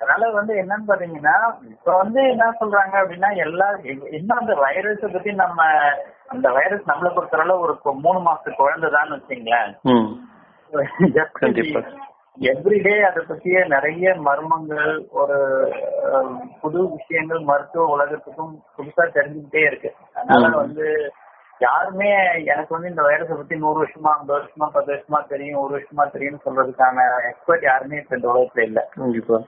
அதனால 0.00 0.30
வந்து 0.30 0.52
என்னன்னு 0.54 0.88
பாத்தீங்கன்னா 0.88 1.36
இப்ப 1.70 1.96
வந்து 1.96 2.20
என்ன 2.28 2.50
சொல்றாங்க 2.60 2.94
அப்படின்னா 3.00 3.36
எல்லா 3.36 3.68
இன்னும் 4.10 4.38
அந்த 4.38 4.54
வைரஸ 4.54 5.12
பத்தி 5.12 5.32
நம்ம 5.34 5.60
அந்த 6.26 6.48
வைரஸ் 6.50 6.84
நம்மளை 6.86 7.10
பொறுத்தவரை 7.14 7.56
ஒரு 7.58 7.74
மூணு 8.00 8.18
மாசத்து 8.18 8.60
குழந்தைதான்னு 8.60 9.16
வச்சுங்களேன். 9.16 9.72
எவ்ரிடே 12.48 12.96
அதை 13.02 13.20
பத்திய 13.24 13.66
நிறைய 13.66 14.14
மர்மங்கள் 14.26 14.90
ஒரு 15.12 15.38
புது 16.60 16.80
விஷயங்கள் 16.88 17.40
மருத்துவ 17.40 17.86
உலகத்துக்கும் 17.86 18.52
புதுசா 18.76 19.04
தெரிஞ்சுக்கிட்டே 19.14 19.62
இருக்கு 19.66 19.90
அதனால. 20.14 20.56
வந்து 20.56 20.86
யாருமே 21.58 22.08
எனக்கு 22.44 22.66
வந்து 22.68 22.88
இந்த 22.88 23.02
வைரஸை 23.02 23.36
பத்தி 23.36 23.56
நூறு 23.56 23.84
வருஷமா 23.84 24.02
ஐம்பது 24.02 24.42
வருஷமா 24.42 24.68
பத்து 24.68 24.92
வருஷமா 24.92 25.26
தெரியும் 25.26 25.60
ஒரு 25.60 25.78
வருஷமா 25.78 26.10
தெரியும்னு 26.10 26.40
சொல்றதுக்கான 26.44 26.98
எக்ஸ்பர்ட் 27.28 27.62
யாருமே 27.62 27.96
இப்ப 27.96 28.16
இந்த 28.16 28.28
உலகத்துல 28.28 28.60
இல்ல. 28.60 28.88
கண்டிப்பா. 28.96 29.42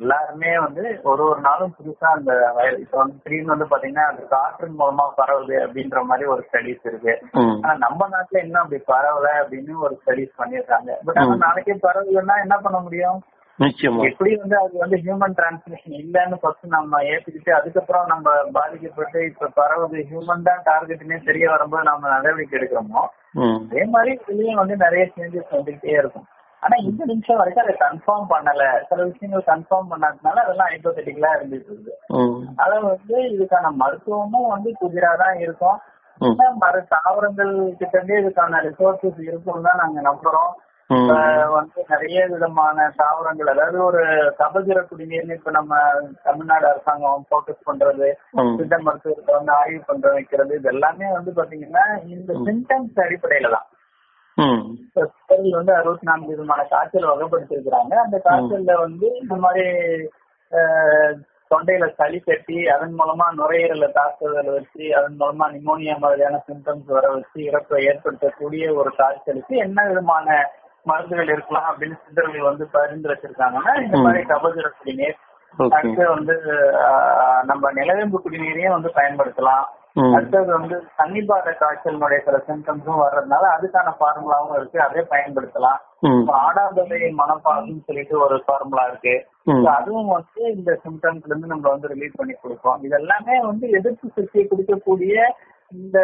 எல்லாருமே 0.00 0.58
வந்து 0.58 1.00
ஒரு 1.02 1.28
ஒரு 1.28 1.40
நாளும் 1.40 1.74
புதுசா 1.78 2.04
அந்த 2.04 2.52
வைரஸ் 2.54 2.78
இப்ப 2.78 2.98
வந்து 2.98 3.14
திடீர்னு 3.22 3.56
வந்து 3.56 3.76
பாத்தீங்கன்னா 3.76 4.04
அது 4.04 4.28
காற்றின் 4.28 4.78
மூலமா 4.78 5.10
பரவுது 5.16 5.56
அப்படின்ற 5.66 6.02
மாதிரி 6.02 6.28
ஒரு 6.28 6.48
ஸ்டடிஸ் 6.52 6.86
இருக்கு. 6.86 7.18
ஆனா 7.62 7.74
நம்ம 7.74 8.08
நாட்டுல 8.08 8.44
இன்னும் 8.44 8.62
அப்படி 8.62 8.82
பரவல 8.86 9.28
அப்படின்னு 9.42 9.78
ஒரு 9.78 10.00
ஸ்டடிஸ் 10.06 10.32
பண்ணிருக்காங்க. 10.38 10.90
பட் 11.04 11.16
ஆனா. 11.16 11.34
நாளைக்கே 11.36 11.72
பரவலன்னா 11.72 12.40
என்ன 12.40 12.58
பண்ண 12.62 12.78
முடியும்? 12.78 13.22
நிச்சயமா 13.60 14.02
எப்படி 14.08 14.30
வந்து 14.36 14.56
அது 14.58 14.74
வந்து 14.78 14.96
ஹியூமன் 15.02 15.34
டிரான்ஸ்மிஷன் 15.38 15.96
இல்லைன்னு 15.98 16.36
ஃபர்ஸ்ட் 16.40 16.66
நம்ம 16.74 17.00
ஏத்துக்கிட்டு 17.08 17.50
அதுக்கப்புறம் 17.56 18.06
நம்ம 18.06 18.26
பாதிக்கப்பட்டு 18.54 19.18
இப்ப 19.26 19.50
பரவுது 19.56 20.04
ஹியூமன் 20.08 20.46
தான் 20.46 20.62
டார்கெட்னே 20.66 21.18
தெரிய 21.26 21.46
வரும்போது 21.50 21.88
நம்ம 21.88 22.12
நடவடிக்கை 22.14 22.56
எடுக்கிறோமோ. 22.58 23.02
அதே 23.64 23.82
மாதிரி 23.92 24.12
இதுலயும் 24.24 24.60
வந்து 24.62 24.76
நிறைய 24.84 25.02
சேஞ்சஸ் 25.12 25.56
வந்துகிட்டே 25.56 25.92
இருக்கும் 25.98 26.28
ஆனா 26.62 26.76
இந்த 26.86 27.02
நிமிஷம் 27.10 27.38
வரைக்கும் 27.40 27.64
அதை 27.64 27.74
கன்ஃபார்ம் 27.82 28.26
பண்ணல 28.32 28.62
சில 28.88 29.04
விஷயங்கள் 29.04 29.44
கன்ஃபார்ம் 29.46 29.90
பண்ணாததுனால 29.92 30.42
அதெல்லாம் 30.44 30.72
ஹைப்போதெட்டிக்கலா 30.72 31.30
இருந்துட்டு 31.36 31.70
இருக்கு. 31.70 31.94
அத 32.62 32.72
வந்து 32.86 33.18
இதுக்கான 33.34 33.70
மருத்துவமும் 33.78 34.50
வந்து 34.54 34.72
புதிரா 34.80 35.12
தான் 35.22 35.38
இருக்கும் 35.44 35.78
ம். 36.20 36.32
ஆனா, 36.32 36.46
மர 36.62 36.74
தாவரங்கள் 36.90 37.52
கிட்ட 37.78 37.94
இருந்தே 37.96 38.18
இதுக்கான 38.22 38.58
ரிசோர்சஸ் 38.66 39.20
இருக்கும் 39.28 39.64
தான் 39.66 39.80
நாங்க 39.82 40.00
நம்புறோம் 40.08 40.50
வந்து 41.54 41.80
நிறைய 41.88 42.20
விதமான 42.26 42.86
தாவரங்கள் 42.96 43.50
அதாவது 43.52 43.78
ஒரு 43.84 44.02
கபஜர 44.40 44.78
குடிநீர்னு 44.84 45.36
இப்ப 45.38 45.50
நம்ம 45.50 45.74
தமிழ்நாடு 46.22 46.66
அரசாங்கம் 46.70 47.26
போக்கஸ் 47.30 47.66
பண்றது. 47.68 48.08
சித்த 48.56 48.78
மருத்துவத்தை 48.78 49.34
வந்து 49.36 49.52
ஆய்வு 49.52 49.80
பண்ற 49.86 50.12
வைக்கிறது 50.12 50.54
இது 50.54 50.68
எல்லாமே 50.68 51.08
வந்து 51.12 51.32
பாத்தீங்கன்னா 51.36 51.84
இந்த 52.14 52.32
சிம்டம்ஸ் 52.46 53.02
அடிப்படையில 53.04 53.50
தான். 53.56 53.68
வந்து 55.56 55.72
அறுபத்தி 55.78 56.06
நான்கு 56.06 56.32
விதமான 56.32 56.60
காய்ச்சல் 56.68 57.10
வகைப்படுத்திருக்கிறாங்க 57.10 57.94
அந்த 58.04 58.18
காய்ச்சல்ல 58.26 58.74
வந்து 58.80 59.08
இந்த 59.22 59.36
மாதிரி 59.44 59.64
தொண்டையில 61.50 61.86
சளி 61.96 62.18
கட்டி 62.20 62.56
அதன் 62.68 62.94
மூலமா 62.98 63.26
நுரையீரல 63.38 63.86
தாக்குதல் 63.94 64.50
வச்சு 64.56 64.84
அதன் 64.98 65.16
மூலமா 65.20 65.46
நிமோனியா 65.54 65.94
மாதிரியான 65.98 66.40
சிம்டம்ஸ் 66.46 66.90
வர 66.96 67.06
வச்சு 67.14 67.38
இறப்பை 67.48 67.80
ஏற்படுத்தக்கூடிய 67.90 68.64
ஒரு 68.80 68.90
காய்ச்சலுக்கு 68.96 69.54
என்ன 69.58 69.86
விதமான 69.88 70.26
மருந்துகள் 70.82 71.28
இருக்கலாம் 71.28 71.74
அப்படின்னு 71.74 71.98
சித்தர்கள் 72.04 72.40
வந்து 72.40 72.68
பரிந்துரைச்சிருக்காங்கன்னா 72.72 73.82
இந்த 73.82 73.98
மாதிரி 73.98 74.22
கபசுர 74.22 74.68
குடிநீர். 74.78 75.16
அடுத்து 75.70 76.08
வந்து 76.08 76.40
நம்ம 77.42 77.72
நிலவேம்பு 77.72 78.14
குடிநீரையும் 78.24 78.70
வந்து 78.70 78.92
பயன்படுத்தலாம். 78.94 79.64
அடுத்தது 80.14 80.46
வந்து 80.46 80.84
தண்ணிப்பாத 80.98 81.54
காய்ச்சலினுடைய 81.60 82.18
சில 82.24 82.42
சிம்டம்ஸும் 82.46 83.00
வர்றதுனால 83.00 83.46
அதுக்கான 83.60 83.92
ஃபார்முலாவும் 84.00 84.56
இருக்கு. 84.56 84.80
அதை 84.80 85.06
பயன்படுத்தலாம். 85.10 85.80
ம். 86.00 86.20
இப்ப 86.20 86.34
ஆடாதொலை 86.36 87.14
மனப்பாகுன்னு 87.18 87.84
சொல்லிட்டு 87.84 88.18
ஒரு 88.18 88.42
ஃபார்முலா 88.46 88.84
இருக்கு. 88.84 89.26
அதுவும் 89.70 90.06
வந்து 90.06 90.54
இந்த 90.54 90.80
சிம்டம்ஸ்ல 90.84 91.24
இருந்து 91.24 91.46
நம்ம 91.46 91.68
வந்து 91.68 91.88
ரிலீவ் 91.88 92.16
பண்ணி 92.16 92.32
கொடுப்போம். 92.32 92.82
இது 92.82 92.98
எல்லாமே 92.98 93.40
வந்து 93.40 93.70
எதிர்ப்பு 93.70 94.08
சக்தியை 94.08 94.48
கொடுக்கக்கூடிய 94.48 95.14
இந்த 95.72 95.98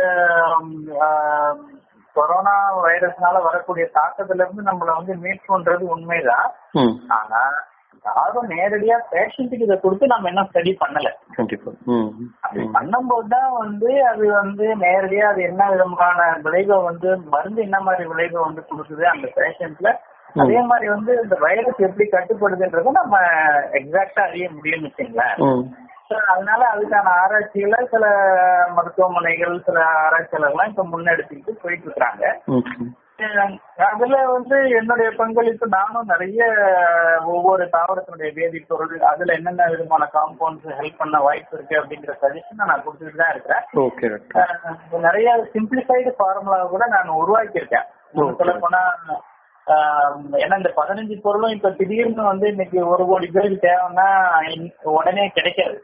கொரோனா 2.17 2.55
வைரஸ்னால 2.83 3.43
வரக்கூடிய 3.43 3.87
தாக்கத்துல 3.95 4.45
இருந்து 4.45 4.63
நம்மள 4.63 4.91
வந்து 4.95 5.15
மீட் 5.17 5.49
பண்றது 5.49 5.85
உண்மைதான். 5.95 6.51
ஆனா 7.13 7.41
யாரும் 8.05 8.51
நேரடியா 8.51 8.97
பேஷண்ட்டுக்கு 9.13 9.67
இதை 9.67 9.77
கொடுத்து 9.81 10.07
நம்ம 10.07 10.29
இன்னும் 10.29 10.49
ஸ்டடி 10.49 10.73
பண்ணல. 10.83 11.09
அப்படி. 12.43 12.65
பண்ணும்போது 12.77 13.29
தான் 13.29 13.53
வந்து 13.59 13.91
அது 14.11 14.27
வந்து 14.33 14.67
நேரடியா 14.83 15.25
அது 15.27 15.43
என்ன 15.43 15.71
விதமான 15.71 16.19
விளைவை 16.43 16.77
வந்து 16.83 17.09
மருந்து 17.29 17.63
என்ன 17.63 17.81
மாதிரி 17.81 18.05
விளைவை 18.09 18.39
வந்து 18.43 18.63
கொடுக்குது 18.69 19.07
அந்த 19.07 19.29
பேஷண்ட்ல 19.39 19.91
அதே 20.37 20.61
மாதிரி 20.63 20.87
வந்து 20.89 21.13
இந்த 21.23 21.37
வைரஸ் 21.41 21.81
எப்படி 21.81 22.07
கட்டுப்படுதுன்றத 22.09 22.91
நம்ம 22.93 23.19
எக்ஸாக்டா 23.79 24.23
அறிய 24.25 24.49
முடியும்னு 24.51 24.89
வச்சுங்களேன். 24.89 25.39
அதனால 26.27 26.63
அதுக்கான 26.73 27.13
ஆராய்ச்சிகளை 27.21 27.87
சில 27.91 28.05
மருத்துவமனைகள் 28.75 29.57
சில 29.65 29.79
ஆராய்ச்சியாளர்கள்லாம் 30.03 30.69
இப்ப 30.69 30.85
முன்னெடுத்துக்கிட்டு 30.85 31.63
போயிட்டு 31.63 31.89
இருக்காங்க. 31.89 32.25
அதுல 33.87 34.17
வந்து 34.27 34.57
என்னுடைய 34.71 35.11
பங்களிப்பு 35.11 35.67
நானும் 35.69 36.07
நிறைய 36.07 36.41
ஒவ்வொரு 37.25 37.65
தாவரத்தினுடைய 37.73 38.31
வேதிப்பொருள் 38.35 38.99
அதுல 39.03 39.33
என்னென்ன 39.33 39.67
விதமான 39.67 40.09
காம்பவுண்ட்ஸ் 40.13 40.77
ஹெல்ப் 40.81 40.99
பண்ண 40.99 41.19
வாய்ப்பு 41.19 41.57
இருக்கு 41.57 41.81
அப்படிங்கிற 41.81 42.15
சஜஷன் 42.23 42.61
நான் 42.63 42.85
கொடுத்துட்டு 42.87 43.23
தான் 43.23 43.33
இருக்கிறேன் 43.33 43.65
நிறைய 45.01 45.31
சிம்பிளிஃபைடு 45.55 46.13
ஃபார்முலா 46.19 46.59
கூட 46.67 46.87
நான் 46.87 47.19
உருவாக்கியிருக்கேன். 47.23 47.89
சொல்ல 48.39 48.53
போனா 48.59 48.83
ஏன்னா 50.43 50.57
இந்த 50.57 50.71
பதினஞ்சு 50.77 51.15
பொருளும் 51.21 51.51
இப்ப 51.51 51.71
திடீர்னு 51.71 52.23
வந்து 52.23 52.47
இன்னைக்கு 52.49 52.89
ஒரு 52.89 53.05
கோடி 53.07 53.27
பேருக்கு 53.27 53.69
தேவைன்னா 53.69 54.07
உடனே 54.91 55.29
கிடைக்காது. 55.29 55.77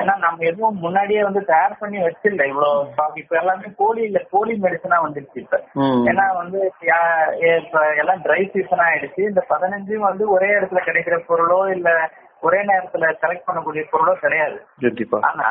ஏன்னா 0.00 0.16
நம்ம 0.16 0.44
எதுவும் 0.44 0.78
முன்னாடியே 0.78 1.22
வந்து 1.22 1.44
தயார் 1.44 1.78
பண்ணி 1.78 1.98
வச்சிடல 1.98 2.46
இவ்வளவு 2.46 2.84
இப்ப 3.14 3.36
எல்லாமே 3.36 3.70
போலி 3.76 4.02
இல்ல 4.02 4.20
போலி 4.30 4.54
மெடிசனா 4.60 4.98
வந்துருச்சு 5.06 5.34
இப்ப. 5.34 5.60
ஏன்னா 6.10 6.26
வந்து 6.36 6.60
இப்ப 7.64 7.94
எல்லாம் 7.94 8.22
ட்ரை 8.22 8.50
சீசன் 8.52 8.84
ஆயிடுச்சு. 8.88 9.22
இந்த 9.28 9.44
பதினஞ்சும் 9.48 10.08
வந்து 10.10 10.26
ஒரே 10.30 10.50
இடத்துல 10.58 10.82
கிடைக்கிற 10.84 11.18
பொருளோ 11.28 11.70
இல்ல 11.70 11.90
ஒரே 12.40 12.62
நேரத்துல 12.64 13.04
கலெக்ட் 13.22 13.48
பண்ணக்கூடிய 13.48 13.84
பொருளோ 13.92 14.14
கிடையாது. 14.14 14.56
ஆனா 15.30 15.48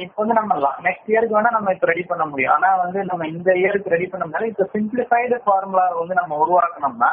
இப்ப 0.00 0.16
வந்து 0.16 0.34
நம்ம 0.34 0.54
நெக்ஸ்ட் 0.82 1.08
இயருக்கு 1.08 1.36
வேணா 1.36 1.50
நம்ம 1.50 1.72
இப்ப 1.72 1.86
ரெடி 1.86 2.04
பண்ண 2.04 2.24
முடியும் 2.26 2.52
ஆனா 2.52 2.68
வந்து 2.76 2.98
நம்ம 3.04 3.26
இந்த 3.26 3.50
இயருக்கு 3.60 3.94
ரெடி 3.94 4.06
பண்ணதுனால 4.06 4.48
இப்ப 4.50 4.66
சிம்பிளிஃபைடு 4.74 5.36
ஃபார்முலா 5.44 5.84
வந்து 5.94 6.14
நம்ம 6.14 6.36
உருவாக்கணும்னா. 6.42 7.10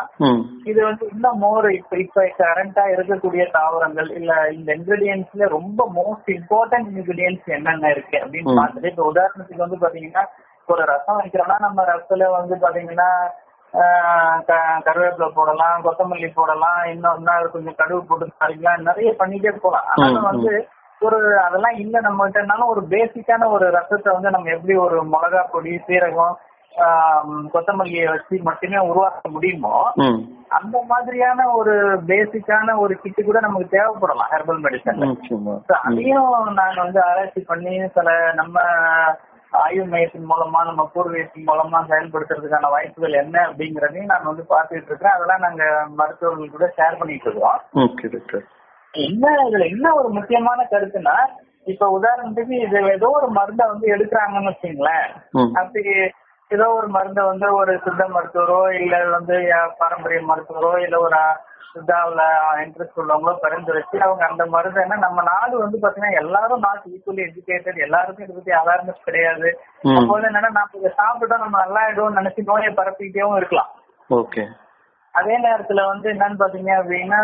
இது 0.65 0.79
வந்து 0.83 1.05
இன்னும் 1.11 1.41
மோர் 1.43 1.67
இப்ப 1.71 1.97
இப்ப 1.97 2.25
கரண்டா 2.39 2.83
இருக்கக்கூடிய 2.93 3.45
தாவரங்கள் 3.51 4.11
இல்ல 4.11 4.35
இந்த 4.51 4.69
இன்கிரீடியன்ஸ்ல 4.77 5.47
ரொம்ப 5.55 5.87
மோஸ்ட் 5.97 6.29
இம்பார்ட்டன்ட் 6.35 6.91
இன்கிரீடியன்ஸ் 6.93 7.49
என்னென்ன 7.57 7.91
இருக்கு 7.91 8.17
அப்படின்னு. 8.19 8.57
பார்த்துட்டு 8.59 8.91
இப்ப 8.93 9.07
உதாரணத்துக்கு 9.11 9.65
வந்து 9.65 9.81
பாத்தீங்கன்னா 9.81 10.25
ஒரு 10.67 10.83
ரசம் 10.91 11.19
வைக்கிறோம்னா 11.19 11.57
நம்ம 11.59 11.81
ரசத்துல 11.89 12.29
வந்து 12.35 12.55
பாத்தீங்கன்னா 12.61 13.09
கருவேப்பிலை 14.85 15.27
போடலாம் 15.31 15.83
கொத்தமல்லி 15.85 16.29
போடலாம் 16.33 16.81
இன்னொன்னா 16.91 17.33
கொஞ்சம் 17.53 17.77
கடுகு 17.77 18.01
போட்டு 18.03 18.31
தாளிக்கலாம் 18.35 18.87
நிறைய 18.87 19.09
பண்ணிட்டே 19.19 19.51
போலாம் 19.59 19.87
ஆனாலும் 19.91 20.21
ம், 20.21 20.29
வந்து 20.31 20.53
ஒரு 21.01 21.39
அதெல்லாம் 21.39 21.77
இல்ல 21.77 21.99
நம்ம 21.99 22.27
கிட்டனாலும் 22.27 22.73
ஒரு 22.73 22.81
பேசிக்கான 22.89 23.49
ஒரு 23.49 23.65
ரசத்தை 23.69 24.11
வந்து 24.13 24.29
நம்ம 24.29 24.49
எப்படி 24.49 24.75
ஒரு 24.77 25.03
மிளகா 25.05 25.41
பொடி 25.51 25.81
சீரகம் 25.87 26.35
கொத்தமல்லியை 27.51 28.05
வச்சு 28.09 28.35
மட்டுமே 28.43 28.79
உருவாக்க 28.87 29.29
முடியுமோ. 29.29 29.75
அந்த 30.47 30.77
மாதிரியான 30.87 31.51
ஒரு 31.51 31.73
பேசிக்கான 32.07 32.75
ஒரு 32.77 32.93
கிட்டு 32.95 33.23
கூட 33.23 33.39
நமக்கு 33.39 33.77
தேவைப்படலாம் 33.77 34.31
ஹெர்பல் 34.33 34.63
மெடிசன் 34.65 34.99
அதையும் 35.85 36.49
நான் 36.53 36.81
வந்து 36.83 36.99
ஆராய்ச்சி 37.03 37.41
பண்ணி 37.41 37.75
சில 37.87 38.33
நம்ம 38.33 38.57
ஆய்வு 39.53 39.85
மையத்தின் 39.85 40.29
மூலமா 40.29 40.59
நம்ம 40.65 40.91
பூர்வீகத்தின் 40.93 41.47
மூலமா 41.47 41.79
செயல்படுத்துறதுக்கான 41.91 42.69
வாய்ப்புகள் 42.69 43.19
என்ன 43.21 43.37
அப்படிங்கறதையும் 43.47 44.05
நான் 44.05 44.29
வந்து 44.29 44.43
பார்த்துட்டு 44.49 44.89
இருக்கேன். 44.91 45.15
அதெல்லாம் 45.15 45.45
நாங்க 45.47 45.63
மருத்துவர்கள் 45.95 46.53
கூட 46.55 46.67
ஷேர் 46.77 46.99
பண்ணிட்டு 46.99 47.29
இருக்கோம். 47.29 47.61
என்ன 49.03 49.25
இதுல 49.43 49.65
என்ன 49.69 49.87
ஒரு 49.95 50.09
முக்கியமான 50.11 50.67
கருத்துன்னா 50.69 51.15
இப்ப 51.67 51.87
உதாரணத்துக்கு 51.95 52.55
இது 52.61 52.79
ஏதோ 52.91 53.07
ஒரு 53.17 53.27
மருந்தை 53.35 53.65
வந்து 53.69 53.85
எடுக்கிறாங்கன்னு 53.93 54.51
வச்சுங்களேன். 54.51 55.07
அப்படி 55.59 55.83
ஏதோ 56.51 56.65
ஒரு 56.73 56.87
மருந்தை 56.89 57.21
வந்து 57.25 57.47
ஒரு 57.55 57.73
சித்த 57.83 58.03
மருத்துவரோ 58.09 58.59
இல்ல 58.79 58.95
வந்து 59.11 59.35
பாரம்பரிய 59.79 60.19
மருத்துவரோ 60.27 60.73
இல்ல 60.81 60.97
ஒரு 61.01 61.19
சித்தாவில் 61.71 62.21
இன்ட்ரெஸ்ட் 62.61 62.99
உள்ளவங்களோ 63.01 63.33
பரிந்துரைச்சு 63.39 63.97
அவங்க 64.03 64.23
அந்த 64.27 64.43
மருந்தை 64.51 64.79
என்ன 64.83 64.99
நம்ம 65.01 65.23
நாடு 65.29 65.55
வந்து 65.57 65.77
பாத்தீங்கன்னா 65.79 66.19
எல்லாரும் 66.21 66.63
நாட் 66.65 66.85
ஈக்குவலி 66.91 67.23
எஜுகேட்டட் 67.25 67.79
எல்லாருக்கும் 67.85 68.25
இதை 68.25 68.35
பத்தி 68.35 68.53
அவேர்னஸ் 68.59 69.05
கிடையாது 69.07 69.47
ம். 69.83 69.97
அப்போ 69.97 70.11
வந்து 70.13 70.29
என்னன்னா 70.29 70.51
நம்ம 70.51 70.79
இதை 70.81 70.91
சாப்பிட்டா 71.01 71.37
நம்ம 71.43 71.63
நல்லா 71.63 71.81
ஆயிடும்னு 71.83 72.19
நினைச்சு 72.19 72.49
நோயை 72.51 72.71
பரப்பிக்கிட்டேவும் 72.73 73.39
இருக்கலாம் 73.39 73.71
ஓகே 74.09 74.43
அதே 75.19 75.35
நேரத்துல 75.47 75.83
வந்து 75.91 76.07
என்னன்னு 76.13 76.41
பாத்தீங்க 76.41 76.71
அப்படின்னா 76.79 77.19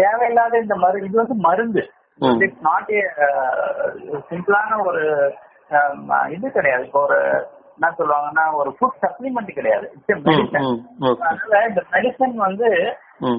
தேவையில்லாத 0.00 0.60
இந்த 0.64 0.76
மருந்து 0.84 1.08
இது 1.08 1.22
வந்து 1.22 1.36
மருந்து. 1.48 1.82
இட்ஸ் 2.44 2.64
நாட் 2.68 2.90
ஏ 2.98 3.02
சிம்பிளான 4.30 4.78
ஒரு 4.88 5.02
இது 6.36 6.46
கிடையாது. 6.56 6.82
இப்போ 6.88 7.00
ஒரு 7.08 7.18
என்ன 7.76 7.88
சொல்லுவாங்கன்னா 7.98 8.44
ஒரு 8.58 8.70
ஃபுட் 8.76 9.00
சப்ளிமெண்ட் 9.04 9.50
கிடையாது. 9.56 9.86
இட்ஸ் 9.94 10.26
மெடிசன் 10.26 10.68
அதனால 11.30 11.62
இந்த 11.70 11.82
மெடிசன் 11.94 12.36
வந்து 12.46 12.68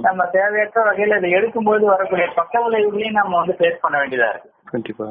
நம்ம 0.07 0.25
தேவையற்ற 0.37 0.81
வகையில 0.87 1.19
இதை 1.19 1.29
எடுக்கும்போது 1.37 1.85
வரக்கூடிய 1.93 2.25
பக்க 2.39 2.61
விளைவுகளையும் 2.65 3.19
நம்ம 3.19 3.37
வந்து 3.41 3.55
ஃபேஸ் 3.59 3.83
பண்ண 3.83 3.95
வேண்டியதா 4.01 4.29
இருக்கு. 4.33 4.51
கண்டிப்பா. 4.73 5.07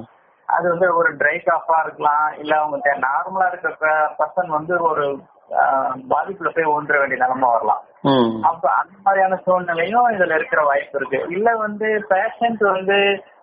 அது 0.49 0.67
வந்து 0.73 0.87
ஒரு 0.99 1.11
ட்ரை 1.21 1.37
காஃபா 1.47 1.77
இருக்கலாம். 1.85 2.27
இல்ல 2.43 2.53
அவங்க 2.63 2.97
நார்மலா 3.07 3.47
இருக்க 3.53 3.93
பர்சன் 4.19 4.51
வந்து 4.59 4.75
ஒரு 4.91 5.07
பாதிப்புல 6.09 6.51
போய் 6.55 6.73
ஊன்ற 6.73 6.95
வேண்டிய 6.99 7.19
நிலைமை 7.23 7.49
வரலாம். 7.51 7.83
அப்ப 8.49 8.65
அந்த 8.81 8.97
மாதிரியான 9.05 9.39
சூழ்நிலையும் 9.45 10.11
இதுல 10.15 10.35
இருக்கிற 10.35 10.63
வாய்ப்பு 10.63 10.99
இருக்கு. 10.99 11.21
இல்ல 11.29 11.49
வந்து 11.57 11.89
பேஷண்ட் 12.11 12.65
வந்து 12.71 12.99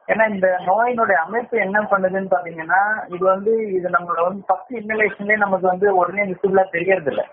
ஏன்னா 0.08 0.25
இந்த 0.27 0.48
நோயினுடைய 0.65 1.17
அமைப்பு 1.25 1.55
என்ன 1.58 1.79
பண்ணுதுன்னு 1.91 2.34
பாத்தீங்கன்னா 2.34 2.79
இது 3.08 3.24
வந்து 3.25 3.51
இது 3.77 3.88
நம்மளோட 3.89 4.22
வந்து 4.27 4.41
ஃபர்ஸ்ட் 4.48 4.74
இன்னலேஷன்லயே 4.79 5.38
நமக்கு 5.38 5.67
வந்து 5.67 5.88
உடனே 5.96 6.25
விசிபிளா 6.31 6.65
தெரியறது 6.70 7.12
இல்ல 7.13 7.24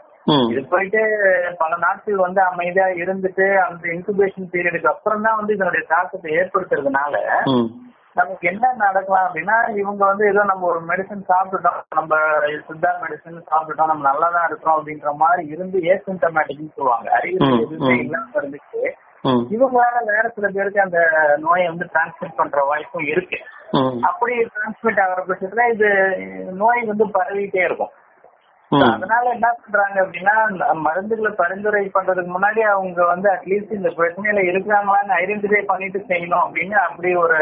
இது 0.51 0.61
போயிட்டு 0.73 1.01
பல 1.59 1.73
நாட்கள் 1.77 2.25
வந்து 2.25 2.41
அமைதியா 2.43 2.87
இருந்துட்டு 3.03 3.47
அந்த 3.59 3.85
இன்குபேஷன் 3.95 4.51
பீரியடுக்கு 4.53 4.93
அப்புறம் 4.93 5.25
தான் 5.27 5.39
வந்து 5.39 5.55
இதனுடைய 5.55 5.85
தாக்கத்தை 5.89 6.31
ஏற்படுத்துறதுனால 6.41 7.15
நமக்கு 8.19 8.45
என்ன 8.51 8.73
நடக்கலாம் 8.79 9.27
அப்படின்னா 9.27 9.57
இவங்க 9.81 10.03
வந்து 10.05 10.25
ஏதோ 10.27 10.43
நம்ம 10.45 10.67
ஒரு 10.67 10.81
மெடிசன் 10.89 11.29
சாப்பிட்டுட்டோம் 11.31 11.79
நம்ம 11.99 12.15
சித்தா 12.69 12.91
மெடிசன் 13.03 13.51
சாப்பிட்டுட்டோம் 13.51 13.93
நம்ம 13.93 14.07
நல்லா 14.11 14.29
தான் 14.37 14.49
இருக்கிறோம் 14.49 14.79
அப்படின்ற 14.79 15.13
மாதிரி 15.23 15.45
இருந்து 15.47 15.79
ஏசிம்டமேட்டிக்னு 15.93 16.77
சொல்லுவாங்க. 16.77 17.09
அறிகுறி 17.19 17.51
எதுவுமே. 17.59 17.95
இல்லாம 18.05 18.41
இருந்துச்சு. 18.41 18.83
இவங்களால 19.55 20.01
வேற 20.11 20.25
சில 20.35 20.49
பேருக்கு 20.49 20.81
அந்த 20.81 20.99
நோயை 21.39 21.69
வந்து 21.69 21.87
டிரான்ஸ்மிட் 21.95 22.39
பண்ற 22.41 22.59
வாய்ப்பும் 22.65 23.09
இருக்கு. 23.13 23.39
அப்படி 24.09 24.35
டிரான்ஸ்மிட் 24.57 25.01
ஆகிற 25.05 25.23
பட்சத்துல 25.29 25.65
இது 25.73 25.89
நோய் 26.63 26.91
வந்து 26.91 27.07
பரவிட்டே 27.17 27.63
இருக்கும். 27.65 27.95
அதனால 28.93 29.25
என்ன 29.31 29.49
பண்றாங்க 29.59 29.99
அப்படின்னா 30.05 30.33
மருந்துகளை 30.87 31.31
பரிந்துரை 31.35 31.83
பண்றதுக்கு 31.95 32.33
முன்னாடி 32.35 32.63
அவங்க 32.73 33.05
வந்து 33.07 33.29
அட்லீஸ்ட் 33.35 33.77
இந்த 33.77 33.91
பிரச்சனையில 33.99 34.43
இருக்கிறாங்களான்னு 34.51 35.15
ஐடென்டிஃபை 35.23 35.63
பண்ணிட்டு 35.65 36.01
செய்யணும் 36.11 36.45
அப்படின்னு 36.47 36.77
அப்படி 36.87 37.11
ஒரு 37.25 37.39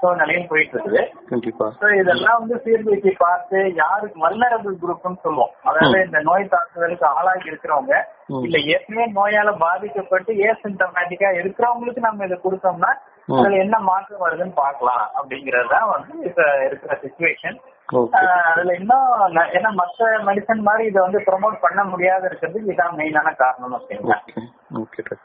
சூழ்நிலையும் 0.00 0.48
போயிட்டு 0.50 0.74
இருக்குது 0.76 1.02
கண்டிப்பா. 1.30 1.66
ஸோ 1.80 1.88
இதெல்லாம் 2.00 2.38
வந்து 2.40 2.56
சீர்தூக்கி 2.64 3.12
பார்த்து 3.24 3.58
யாருக்கு 3.82 4.18
வல்னரபிள் 4.24 4.76
குரூப்னு 4.82 5.22
சொல்லுவோம். 5.24 5.52
அதாவது 5.64 5.98
இந்த 6.06 6.20
நோய் 6.20 6.52
தாக்குதலுக்கு 6.54 7.06
ஆளாகி 7.08 7.50
இருக்கிறவங்க. 7.50 7.94
இல்ல 8.46 8.58
ஏற்கனவே 8.72 9.06
நோயால 9.18 9.52
பாதிக்கப்பட்டு 9.64 10.32
ஏசிம்டமேட்டிக்கா 10.48 11.30
இருக்கிறவங்களுக்கு 11.40 12.02
நம்ம 12.08 12.24
இதை 12.24 12.38
கொடுத்தோம்னா. 12.44 12.92
அதுல 13.28 13.56
என்ன 13.64 13.76
மாற்றம் 13.88 14.24
வருதுன்னு 14.26 14.54
பார்க்கலாம். 14.62 15.04
அப்படிங்கறது 15.18 15.68
தான் 15.68 15.90
வந்து 15.94 16.14
இப்ப 16.30 16.42
இருக்கிற 16.66 16.92
சுச்சுவேஷன் 17.02 17.58
அதுல 18.50 18.72
இன்னும் 18.80 19.36
ஏன்னா 19.56 19.70
மத்த 19.80 20.08
மெடிசன் 20.26 20.66
மாதிரி 20.66 20.84
இதை 20.88 21.00
வந்து 21.02 21.20
ப்ரொமோட் 21.28 21.56
பண்ண 21.62 21.82
முடியாத 21.84 22.28
இருக்கிறதுக்கு 22.28 22.72
இதான் 22.74 22.98
மெயினான 22.98 23.28
காரணம் 23.36 23.76
டாக்டர் 24.10 25.22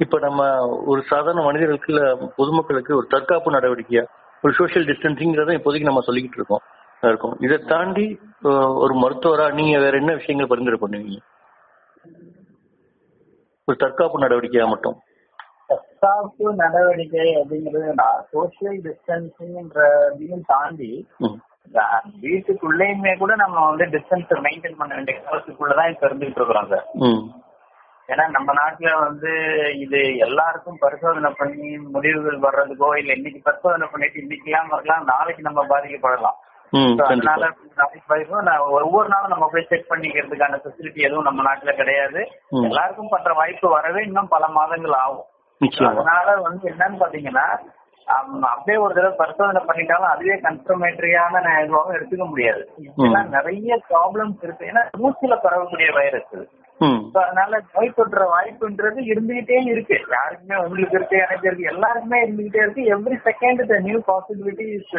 இப்போ 0.00 0.16
நம்ம 0.18 0.40
ஒரு 0.86 1.02
சாதாரண 1.02 1.42
மனிதர்களுக்கு 1.42 1.92
இல்ல 1.92 2.02
பொதுமக்களுக்கு 2.36 2.92
ஒரு 2.96 3.06
தற்காப்பு 3.06 3.50
நடவடிக்கையா 3.50 4.04
ஒரு 4.42 4.52
சோஷியல் 4.52 4.86
டிஸ்டன்சிங்கிறத 4.86 5.54
இப்போதைக்கு 5.58 5.90
நம்ம 5.90 6.02
சொல்லிக்கிட்டு 6.06 6.38
இருக்கோம். 6.40 6.64
இருக்கோம். 7.02 7.36
இதை 7.40 7.56
தாண்டி 7.66 8.04
ஒரு 8.82 8.94
மருத்துவரா 8.94 9.46
நீங்க 9.52 9.78
வேற 9.78 9.94
என்ன 9.98 10.12
விஷயங்கள் 10.14 10.50
பரிந்துரை 10.52 10.78
பண்ணுவீங்க? 10.82 11.18
ஒரு 13.68 13.76
தற்காப்பு 13.76 14.18
நடவடிக்கையா 14.18 14.66
மட்டும். 14.68 14.96
தற்காப்பு 15.68 16.46
நடவடிக்கை 16.54 17.28
அப்படிங்கிறது 17.38 17.94
சோசியல் 18.34 18.78
டிஸ்டன்சிங்ன்றதையும் 18.86 20.44
தாண்டி 20.46 20.90
வீட்டுக்குள்ளேயுமே 22.22 23.12
கூட 23.18 23.32
நம்ம 23.34 23.64
வந்து 23.68 23.84
டிஸ்டன்ஸ் 23.94 24.32
மெயின்டைன் 24.46 24.78
பண்ண 24.78 24.92
வேண்டிய 24.94 25.16
காலத்துக்குள்ளதான் 25.24 25.90
இப்ப 25.94 26.08
இருந்துட்டு 26.08 26.38
இருக்கிறோம் 26.40 26.68
சார். 26.68 26.86
ஏன்னா 28.08 28.24
நம்ம 28.30 28.50
நாட்டுல 28.52 28.90
வந்து 29.00 29.30
இது 29.84 30.00
எல்லாருக்கும் 30.16 30.80
பரிசோதனை 30.80 31.30
பண்ணி 31.38 31.68
முடிவுகள் 31.94 32.38
வர்றதுக்கோ 32.38 32.90
இல்ல 32.98 33.12
இன்னைக்கு 33.12 33.40
பரிசோதனை 33.42 33.86
பண்ணிட்டு 33.92 34.20
இன்னைக்கு 34.20 34.48
இல்லாம 34.50 34.74
இருக்கலாம் 34.74 35.08
நாளைக்கு 35.12 35.42
நம்ம 35.42 35.62
பாதிக்கப்படலாம். 35.72 36.38
அதனால 37.06 37.48
நாளைக்கு 37.80 38.42
நான் 38.48 38.64
ஒவ்வொரு 38.78 39.08
நாளும் 39.08 39.32
நம்ம 39.34 39.48
போய் 39.52 39.68
செக் 39.68 39.90
பண்ணிக்கிறதுக்கான 39.92 40.60
ஃபெசிலிட்டி 40.62 41.00
எதுவும் 41.08 41.28
நம்ம 41.28 41.42
நாட்டுல 41.42 41.72
கிடையாது. 41.76 42.20
எல்லாருக்கும் 42.68 43.12
பண்ற 43.14 43.32
வாய்ப்பு 43.32 43.68
வரவே 43.68 44.02
இன்னும் 44.02 44.32
பல 44.34 44.46
மாதங்கள் 44.58 44.96
ஆகும். 45.04 45.26
அதனால 45.90 46.36
வந்து 46.46 46.64
என்னன்னு 46.72 47.02
பாத்தீங்கன்னா 47.02 47.46
அப்படியே 48.14 48.76
ஒரு 48.82 48.92
தடவை 48.96 49.14
பரிசோதனை 49.20 49.60
பண்ணிட்டாலும் 49.68 50.12
அதுவே 50.12 50.36
கன்ஃபர்மேட்டரியான 50.46 51.42
இதுவாகவும் 51.62 51.96
எடுத்துக்க 51.96 52.26
முடியாது. 52.32 52.62
நிறைய 53.36 53.78
ப்ராப்ளம்ஸ் 53.90 54.44
இருக்கு. 54.46 54.68
ஏன்னா 54.72 54.82
மூச்சுல 55.02 55.36
பரவக்கூடிய 55.46 55.88
வைரஸ் 55.98 56.36
அதனால 57.20 57.58
நோய் 57.74 57.96
தொற்ற 57.98 58.22
வாய்ப்புன்றது 58.32 58.98
இருந்துகிட்டே 59.10 59.58
இருக்கு. 59.72 59.98
யாருக்குமே 60.14 60.56
உங்களுக்கு 60.64 60.96
இருக்கு 60.98 61.16
எனக்கு 61.26 61.46
இருக்கு 61.48 61.70
எல்லாருக்குமே 61.74 62.18
இருந்துகிட்டே 62.24 62.60
இருக்கு. 62.64 62.82
Every 62.96 63.18
second 63.28 63.62
the 63.72 63.78
new 63.86 64.00
possibility 64.10 64.66
is 64.78 64.94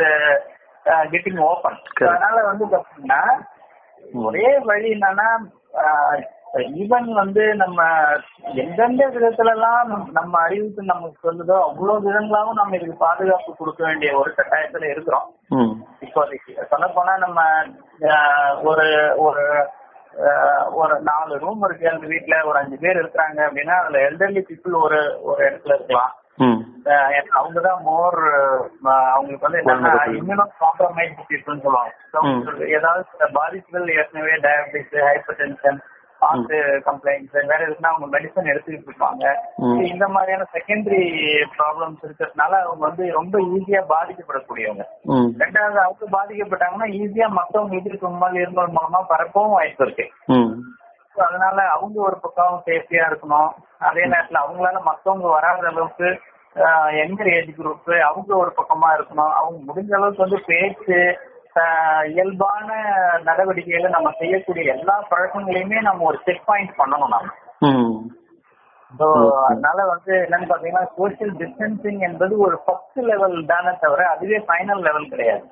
getting 1.14 1.42
open. 1.52 1.80
அதனால 2.10 2.38
வந்து 2.50 2.66
பாத்தீங்கன்னா 2.74 3.22
ஒரே 4.28 4.50
வழி 4.70 4.90
என்னன்னா 4.98 5.30
ஈவன் 6.54 7.14
வந்து 7.14 7.56
நம்ம 7.56 7.84
எந்தெந்த 8.56 9.08
விதத்துல 9.08 9.50
எல்லாம் 9.50 10.10
நம்ம- 10.12 10.40
அறிவுக்கு 10.40 10.84
நமக்கு 10.84 11.32
சொல்லுதோ 11.32 11.62
அவ்வளவு 11.62 12.12
விதங்களாவும் 12.12 12.54
நம்ம 12.54 12.76
இதுக்கு 12.76 12.96
பாதுகாப்பு 12.96 13.56
கொடுக்க 13.56 13.86
வேண்டிய 13.86 14.18
ஒரு 14.18 14.34
கட்டாயத்துல 14.38 14.90
இருக்கிறோம். 14.90 15.34
இப்போதைக்கு. 16.00 16.64
சொல்ல 16.64 16.88
போனா 16.88 17.18
நம்ம 17.18 17.42
ஒரு 18.64 19.14
ஒரு 19.18 19.70
ஒரு 20.72 21.00
நாலு 21.02 21.38
ரூம் 21.40 21.64
இருக்கு. 21.64 21.90
அந்த 21.90 22.08
வீட்ல 22.08 22.46
ஒரு 22.46 22.58
அஞ்சு 22.58 22.78
பேர் 22.80 23.06
இருக்கிறாங்க 23.06 23.38
அப்படின்னா 23.38 23.76
அதுல 23.82 24.10
எல்டர்லி 24.10 24.44
பீப்புள் 24.50 24.82
ஒரு 24.82 25.20
ஒரு 25.24 25.46
இடத்துல 25.50 25.74
இருக்கலாம். 25.74 26.16
ம். 26.36 26.62
அவங்க 27.32 27.60
தான் 27.60 27.82
மோர் 27.82 28.20
அவங்களுக்கு 28.84 29.52
வந்து 29.52 29.60
என்னன்னா. 29.60 29.92
இம்யூனோ 30.06 30.46
காம்ப்ரமைஸ் 30.62 31.18
பீப்புள்னு 31.30 31.62
சொல்லுவாங்க. 31.62 32.66
ஏதாவது 32.68 33.06
பாதிப்புகள் 33.34 33.96
ஏற்கனவே 33.96 34.32
diabetes 34.32 34.96
hyper 34.96 35.32
tension 35.32 35.82
heart 36.22 36.54
complaints 36.88 37.36
வேற 37.52 37.60
எதுனா 37.68 37.92
அவங்க 37.94 38.08
மெடிசன் 38.14 38.50
எடுத்துக்கிட்டு 38.52 38.90
இருப்பாங்க 38.90 39.24
இந்த 39.92 40.06
மாதிரியான 40.16 40.48
செகண்டரி 40.56 41.02
ப்ராப்ளம்ஸ் 41.58 42.06
இருக்கிறதுனால 42.08 42.54
அவங்க 42.66 42.84
வந்து 42.90 43.04
ரொம்ப 43.18 43.38
ஈஸியா 43.56 43.82
பாதிக்கப்படக்கூடியவங்க. 43.94 44.86
ரெண்டாவது 45.44 45.80
அவங்க 45.86 46.08
பாதிக்கப்பட்டாங்கன்னா 46.18 46.90
ஈஸியா 47.02 47.28
மத்தவங்களுக்கு 47.40 48.02
தும்மல் 48.06 48.40
இருமல் 48.44 48.74
மூலமா 48.78 49.02
பரப்பவும் 49.14 49.56
வாய்ப்பு 49.58 49.86
இருக்கு. 49.86 50.08
அதனால 51.28 51.58
அவங்க 51.76 51.98
ஒரு 52.08 52.18
பக்கம் 52.24 52.64
சேஃப்டியா 52.66 53.04
இருக்கணும். 53.10 53.52
அதே 53.90 54.04
நேரத்துல 54.14 54.42
அவங்களால 54.44 54.82
மத்தவங்க 54.90 55.28
வராத 55.38 55.64
அளவுக்கு 55.74 56.10
எங்கர் 57.04 57.30
ஏஜ் 57.38 57.50
குரூப் 57.58 57.90
அவங்க 58.10 58.32
ஒரு 58.44 58.52
பக்கமா 58.60 58.90
இருக்கணும். 58.98 59.34
அவங்க 59.40 59.60
முடிஞ்ச 59.70 59.92
அளவுக்கு 59.98 60.26
வந்து 60.26 60.40
பேச்சு 60.50 61.00
இயல்பான 62.06 62.68
நடவடிக்கைகளை 63.24 63.90
நம்ம 63.90 64.12
செய்யக்கூடிய 64.18 64.74
எல்லா 64.74 65.06
பழக்கங்களையுமே 65.10 65.82
நம்ம 65.82 66.04
ஒரு 66.04 66.20
செக் 66.26 66.46
பாயிண்ட் 66.46 66.78
பண்ணணும் 66.78 67.10
நம்ம 67.10 67.34
ஸோ 68.94 69.08
அதனால 69.48 69.86
வந்து 69.86 70.14
என்னன்னு 70.24 70.50
பாத்தீங்கன்னா 70.50 70.84
சோசியல் 70.98 71.34
டிஸ்டன்சிங் 71.38 72.00
என்பது 72.00 72.38
ஒரு 72.38 72.62
ஃபர்ஸ்ட் 72.66 73.00
லெவல் 73.00 73.46
தானே 73.46 73.72
தவிர 73.80 74.08
அதுவே 74.10 74.38
ஃபைனல் 74.38 74.82
லெவல் 74.82 75.10
கிடையாது. 75.10 75.44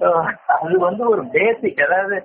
ஸோ 0.00 0.08
அது 0.46 0.78
வந்து 0.78 1.08
ஒரு 1.08 1.24
பேசிக் 1.26 1.80
அதாவது 1.80 2.16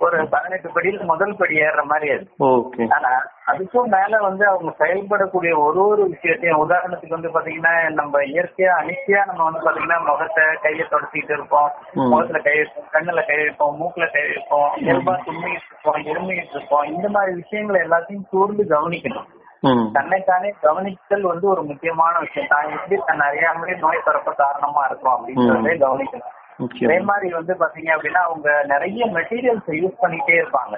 ஒரு 0.00 0.28
பதினெட்டு 0.28 0.68
படியில 0.68 1.04
முதல் 1.04 1.36
படி 1.36 1.54
ஏறுற 1.56 1.82
மாதிரி 1.82 2.10
அது. 2.10 2.26
ஓகே. 2.38 2.92
ஆனா 2.92 3.08
அதுக்கும் 3.46 3.88
மேல 3.88 4.18
வந்து 4.18 4.46
அவங்க 4.46 4.74
செயல்படக்கூடிய 4.78 5.58
ஒரு 5.58 5.86
ஒரு 5.86 6.08
விஷயத்தையும் 6.08 6.70
உதாரணத்துக்கு 6.70 7.08
வந்து 7.08 7.28
பாத்தீங்கன்னா 7.28 7.90
நம்ம 7.92 8.20
இயற்கையா 8.22 8.72
அனிச்சையா 8.80 9.26
நம்ம 9.26 9.44
வந்து 9.44 9.60
பாத்தீங்கன்னா 9.60 10.06
முகத்தை 10.06 10.44
கையை 10.62 10.86
தொடச்சிட்டு 10.90 11.32
இருப்போம். 11.32 11.70
முகத்துல 11.92 12.38
கை 12.38 12.54
கண்ணுல 12.92 13.26
கை 13.26 13.36
வைப்போம் 13.36 13.80
மூக்குல 13.80 14.12
கை 14.12 14.22
வைப்போம் 14.22 14.70
இயல்பா 14.76 15.16
தும்மிட்டு 15.26 15.66
இருப்போம் 15.70 16.00
இருமிட்டு 16.04 16.56
இருப்போம். 16.56 16.82
இந்த 16.82 17.08
மாதிரி 17.08 17.34
விஷயங்களை 17.34 17.80
எல்லாத்தையும் 17.80 18.28
கூர்ந்து 18.30 18.64
கவனிக்கணும். 18.64 19.28
தன்னைத்தானே 19.92 20.54
கவனித்தல் 20.60 21.20
வந்து 21.20 21.48
ஒரு 21.48 21.62
முக்கியமான 21.62 22.18
விஷயம். 22.18 22.48
தான் 22.50 22.70
எப்படி 22.70 23.02
தன்னை 23.06 23.26
அறியாமலே 23.26 23.74
நோய் 23.74 24.04
பரப்ப 24.04 24.32
காரணமா 24.32 24.84
இருக்கும் 24.84 25.14
அப்படின்றதே 25.14 25.72
கவனிக்கணும். 25.86 26.36
அதே 26.84 26.98
மாதிரி 27.00 27.28
வந்து 27.32 27.54
பாத்தீங்க 27.54 27.90
அப்படின்னா 27.96 28.22
அவங்க 28.28 28.62
நிறைய 28.66 29.06
மெட்டீரியல்ஸ் 29.06 29.70
யூஸ் 29.82 30.02
பண்ணிட்டே 30.02 30.34
இருப்பாங்க. 30.42 30.74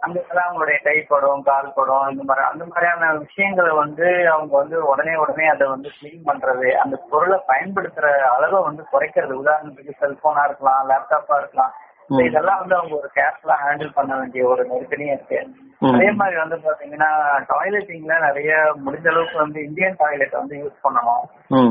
அந்த 0.00 0.20
இடத்துல 0.20 0.40
அவங்களுடைய 0.46 0.82
கை 0.82 1.00
படம் 1.00 1.42
கால் 1.42 1.72
படம் 1.74 2.08
இந்த 2.10 2.22
மாதிரி 2.22 2.46
அந்த 2.46 2.64
மாதிரியான 2.64 3.12
விஷயங்களை 3.14 3.72
வந்து 3.74 4.30
அவங்க 4.30 4.52
வந்து 4.56 4.86
உடனே 4.86 5.14
உடனே 5.14 5.46
அதை 5.46 5.66
வந்து 5.66 5.90
க்ளீன் 5.98 6.26
பண்றது 6.26 6.70
அந்த 6.72 6.96
பொருளை 7.10 7.38
பயன்படுத்துற 7.48 8.08
அளவை 8.36 8.62
வந்து 8.62 8.84
குறைக்கிறது. 8.92 9.34
உதாரணத்துக்கு 9.42 9.94
செல்போனா 10.00 10.44
இருக்கலாம் 10.44 10.88
லேப்டாப்பா 10.90 11.38
இருக்கலாம். 11.38 11.72
இதெல்லாம் 12.08 12.58
வந்து 12.58 12.76
அவங்க 12.76 12.94
ஒரு 12.96 13.10
கேர்ஃபுல்லா 13.14 13.54
ஹேண்டில் 13.64 13.94
பண்ண 13.94 14.16
வேண்டிய 14.16 14.46
ஒரு 14.46 14.66
நெருக்கடியும் 14.70 15.14
இருக்கு. 15.16 15.38
அதே 15.80 16.10
மாதிரி 16.10 16.36
வந்து 16.40 16.56
பாத்தீங்கன்னா 16.66 17.08
டாய்லெட்டிங்ல 17.52 18.14
நிறைய 18.20 18.52
முடிஞ்ச 18.84 19.06
அளவுக்கு 19.08 19.38
வந்து 19.38 19.64
இந்தியன் 19.64 19.96
டாய்லெட் 19.98 20.30
வந்து 20.30 20.56
யூஸ் 20.62 20.84
பண்ணணும். 20.84 21.24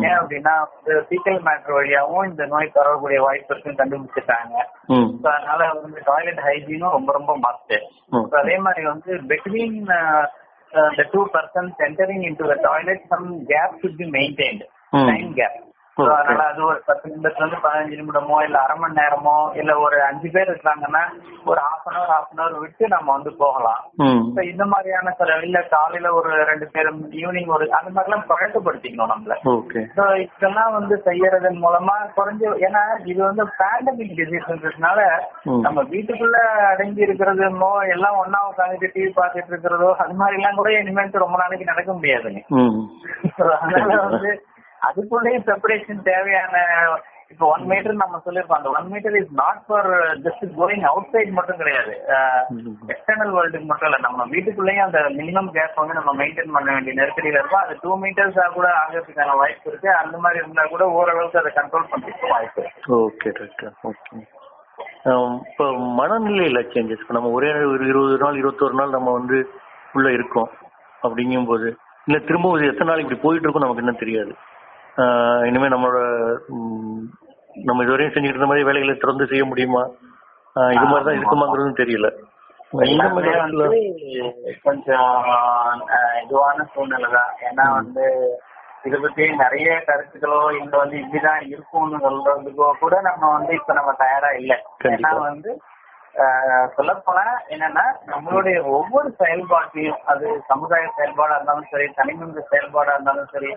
ஏன் 0.08 0.18
அப்படின்னா 0.22 0.54
வந்து 0.66 0.94
ஃபீக்கல் 1.10 1.40
மேட்டர் 1.48 1.78
வழியாவும் 1.80 2.28
இந்த 2.30 2.46
நோய் 2.46 2.76
பரவக்கூடிய 2.76 3.20
வாய்ப்பு 3.28 3.54
இருக்குன்னு 3.56 3.82
கண்டுபிடிச்சிட்டாங்க 3.82 4.56
அதனால 5.34 5.72
வந்து 5.82 6.02
டாய்லெட் 6.06 6.42
ஹைஜீனும் 6.48 6.96
ரொம்ப 6.98 7.12
ரொம்ப 7.12 7.38
மஸ்ட். 7.48 7.76
அதே 8.42 8.58
மாதிரி 8.58 8.86
வந்து 8.86 9.14
between 9.32 9.78
the 10.98 11.04
two 11.14 11.24
persons 11.34 11.74
entering 11.88 12.24
into 12.24 12.44
the 12.52 12.56
toilet 12.66 13.02
some 13.12 13.28
gap 13.52 13.72
should 13.82 13.96
be 14.00 14.08
maintained 14.18 14.64
ம். 14.92 15.08
time 15.10 15.34
gap 15.40 15.54
So 15.56 15.60
Okay. 15.60 15.73
அதனால 15.98 16.44
அது 16.52 16.62
ஒரு 16.66 16.80
பத்து 16.86 17.10
நிமிடத்துல 17.10 17.44
இருந்து 17.44 17.64
பதினஞ்சு 17.64 17.98
நிமிடமோ 18.00 18.38
இல்ல 18.46 18.58
அரை 18.62 18.76
மணி 18.78 18.98
நேரமோ 19.00 19.36
இல்ல 19.60 19.72
ஒரு 19.80 19.98
அஞ்சு 20.08 20.30
பேர் 20.36 20.52
இருக்காங்கன்னா 20.54 21.02
ஒரு 21.46 21.60
half 21.66 21.88
an 21.90 21.98
hour 21.98 22.14
half 22.14 22.32
an 22.32 22.42
hour 22.42 22.56
விட்டு 22.62 22.88
நம்ம 22.88 23.08
வந்து 23.12 23.32
போகலாம். 23.42 23.82
So 24.36 24.42
இந்த 24.52 24.66
மாதிரியான 24.66 25.14
சில 25.20 25.36
இல்ல 25.48 25.60
காலையில 25.74 26.14
ஒரு 26.20 26.32
ரெண்டு 26.52 26.68
பேரும் 26.76 27.02
ஈவினிங் 27.20 27.52
ஒரு 27.58 27.66
அந்த 27.80 27.90
மாதிரிலாம் 27.96 28.26
பழக்கப்படுத்திக்கணும் 28.32 29.12
நம்மள. 29.14 29.36
இதெல்லாம் 30.24 30.74
வந்து 30.78 30.96
செய்யறதன் 31.08 31.60
மூலமா 31.66 31.96
குறைஞ்ச 32.18 32.44
ஏன்னா 32.68 32.82
இது 33.12 33.20
வந்து 33.30 33.46
பேண்டமிக் 33.60 34.18
டிசீஸ்ன்றதுனால. 34.20 35.00
நம்ம 35.66 35.84
வீட்டுக்குள்ள 35.94 36.40
அடங்கி 36.72 37.06
இருக்கிறதுமோ 37.08 37.72
எல்லாம் 37.96 38.20
ஒன்னா 38.24 38.42
உட்காந்துட்டு 38.50 38.94
டிவி 38.96 39.12
பார்த்துட்டு 39.20 39.54
இருக்கிறதோ 39.54 39.92
அது 40.04 40.16
மாதிரி 40.22 40.40
எல்லாம் 40.40 40.60
கூட 40.62 40.72
இனிமேல் 40.80 41.24
ரொம்ப 41.26 41.38
நாளைக்கு 41.44 41.72
நடக்க 41.72 41.92
முடியாதுங்க. 41.94 42.42
அதனால 43.56 44.02
வந்து 44.08 44.32
அதுக்குள்ளேயே 44.90 45.40
செப்பரேஷன் 45.50 46.08
தேவையான 46.12 46.56
இப்போ 47.34 47.46
ஒன் 47.54 47.64
மீட்டர் 47.70 48.02
நம்ம 48.02 48.18
சொல்லியிருக்கோம். 48.26 48.60
அந்த 48.60 48.72
one 48.78 48.90
meter 48.94 49.16
is 49.20 49.32
not 49.40 49.62
for 49.68 49.88
just 50.26 50.44
going 50.58 50.84
outside 51.14 51.32
மட்டும் 51.38 51.60
கிடையாது. 51.62 51.94
எக்ஸ்டர்னல் 52.94 53.34
வேர்ல்டுக்கு 53.36 53.70
மட்டும் 53.70 53.90
இல்ல. 53.90 54.00
நம்ம 54.06 54.26
வீட்டுக்குள்ளேயும் 54.34 54.86
அந்த 54.88 55.00
மினிமம் 55.20 55.50
கேப் 55.56 55.80
வந்து 55.82 55.98
நம்ம 56.00 56.12
மெயின்டைன் 56.20 56.54
பண்ண 56.58 56.70
வேண்டிய 56.76 56.96
நெருக்கடியில 57.00 57.40
இருக்கும். 57.42 57.64
அது 57.64 57.80
டூ 57.86 57.98
மீட்டர்ஸா 58.04 58.46
கூட 58.58 58.68
ஆகிறதுக்கான 58.82 59.38
வாய்ப்பு 59.42 59.70
இருக்கு. 59.72 59.90
அந்த 60.04 60.16
மாதிரி 60.26 60.42
இருந்தா 60.44 60.66
கூட 60.76 60.86
ஓரளவுக்கு 61.00 61.42
அதை 61.44 61.54
கண்ட்ரோல் 61.58 61.90
பண்றதுக்கு 61.94 62.34
வாய்ப்பு 62.36 62.68
ஓகே 63.00 63.34
டாக்டர் 63.40 63.74
ஓகே 63.92 64.22
இப்போ 65.50 65.66
மனநிலையில 66.00 66.60
சேஞ்சஸ் 66.74 67.10
நம்ம 67.16 67.32
ஒரே 67.38 67.50
ஒரு 67.74 67.84
இருபது 67.92 68.18
நாள் 68.24 68.40
இருபத்தொரு 68.42 68.76
நாள் 68.80 68.96
நம்ம 68.98 69.12
வந்து 69.20 69.38
உள்ள 69.96 70.08
இருக்கோம். 70.18 70.50
அப்படிங்கும்போது 71.06 71.68
இல்லை 72.08 72.20
திரும்ப 72.28 72.58
எத்தனை 72.72 72.90
நாள் 72.90 73.04
இப்படி 73.04 73.20
போயிட்டு 73.26 73.46
இருக்கோம் 73.46 73.66
நமக்கு 73.66 73.84
என்ன 73.86 73.96
தெரியாது. 74.02 74.34
இனிமே 75.48 75.68
நம்மளோட 75.68 76.00
நம்ம 77.64 77.84
இதுவரையும் 77.84 78.14
செஞ்சுட்டு 78.14 78.36
இருந்த 78.36 78.50
மாதிரி 78.52 78.68
வேலைகளை 78.68 78.96
தொடர்ந்து 78.98 79.30
செய்ய 79.32 79.44
முடியுமா? 79.46 79.84
இது 80.76 80.86
மாதிரி 80.86 81.06
தான் 81.08 81.18
இருக்குமாங்கிறதும் 81.18 81.82
தெரியல. 81.82 82.08
கொஞ்சம் 84.64 85.12
இதுவான 86.24 86.66
சூழ்நிலை 86.74 87.10
தான். 87.18 87.32
ஏன்னா 87.48 87.66
வந்து 87.80 88.06
இதை 88.84 88.98
பத்தி 89.00 89.24
நிறைய 89.42 89.68
கருத்துக்களோ 89.88 90.40
இங்க 90.62 90.74
வந்து 90.78 90.96
இப்படிதான் 91.02 91.44
இருக்கும்னு 91.52 92.00
சொல்றதுக்கோ 92.06 92.70
கூட 92.80 92.96
நம்ம 93.02 93.30
வந்து 93.38 93.52
இப்ப 93.54 93.74
நம்ம 93.74 93.92
தயாரா 94.02 94.32
இல்ல. 94.42 94.54
ஏன்னா 94.92 95.12
வந்து 95.30 95.52
சொல்லப்போனா 96.76 97.24
என்னன்னா 97.54 97.84
நம்மளுடைய 98.08 98.58
ஒவ்வொரு 98.74 99.10
செயல்பாட்டையும் 99.20 100.02
அது 100.06 100.28
சமுதாய 100.50 100.90
செயல்பாடா 100.98 101.36
இருந்தாலும் 101.38 101.70
சரி 101.72 101.88
தனிமனித 101.98 102.44
செயல்பாடா 102.52 102.94
இருந்தாலும் 102.94 103.32
சரி. 103.34 103.52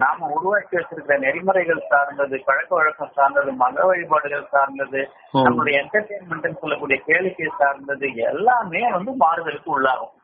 நாம 0.00 0.30
உருவாக்கி 0.34 0.74
வச்சிருக்கிற 0.76 1.18
நெறிமுறைகள் 1.24 1.82
சார்ந்தது 1.90 2.38
பழக்க 2.48 2.72
வழக்கம் 2.76 3.14
சார்ந்தது 3.16 3.52
மத 3.60 3.78
வழிபாடுகள் 3.84 4.50
சார்ந்தது. 4.52 5.02
நம்மளுடைய 5.38 5.82
என்டர்டெயின்மெண்ட் 5.82 6.60
சொல்லக்கூடிய 6.60 6.98
கேளிக்கை 7.06 7.50
சார்ந்தது 7.60 8.08
எல்லாமே 8.26 8.82
வந்து 8.96 9.14
மாறுதலுக்கு 9.22 9.70
உள்ளாகும் 9.70 10.14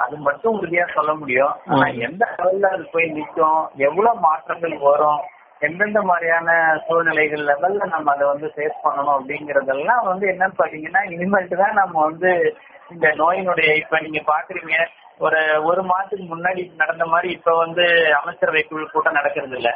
அது 0.00 0.16
மட்டும் 0.26 0.54
உறுதியா 0.56 0.84
சொல்ல 0.92 1.12
முடியும் 1.16 1.54
ஆனா. 1.70 1.86
எந்த 2.06 2.24
லெவல்ல 2.34 2.68
அது 2.74 2.84
போய் 2.92 3.14
நிற்கும் 3.16 3.58
எவ்வளவு 3.86 4.22
மாற்றங்கள் 4.22 4.76
வரும் 4.84 5.22
எந்தெந்த 5.64 6.00
மாதிரியான 6.02 6.50
சூழ்நிலைகள் 6.86 7.48
லெவல்ல 7.48 7.86
நம்ம 7.92 8.12
அதை 8.12 8.26
வந்து 8.28 8.48
ஃபேஸ் 8.54 8.84
பண்ணணும் 8.84 9.16
அப்படிங்கறதெல்லாம் 9.16 10.04
வந்து 10.06 10.26
என்னன்னு 10.32 10.60
பாத்தீங்கன்னா 10.60 11.02
இனிமேல்ட்டு 11.10 11.56
தான் 11.56 11.80
நம்ம 11.80 11.96
வந்து 12.04 12.30
இந்த 12.90 13.08
நோயினுடைய 13.18 13.70
இப்ப 13.76 14.00
நீங்க 14.00 14.20
பாக்குறீங்க 14.26 14.76
ஒரு 15.20 15.40
ஒரு 15.62 15.82
மாசத்துக்கு 15.84 16.24
முன்னாடி 16.30 16.62
நடந்த 16.76 17.04
மாதிரி 17.04 17.28
இப்ப 17.30 17.50
வந்து 17.56 17.84
அமைச்சரவை 18.16 18.62
குழு 18.62 18.86
கூட்டம் 18.86 19.18
நடக்கிறது 19.18 19.56
இல்ல 19.56 19.70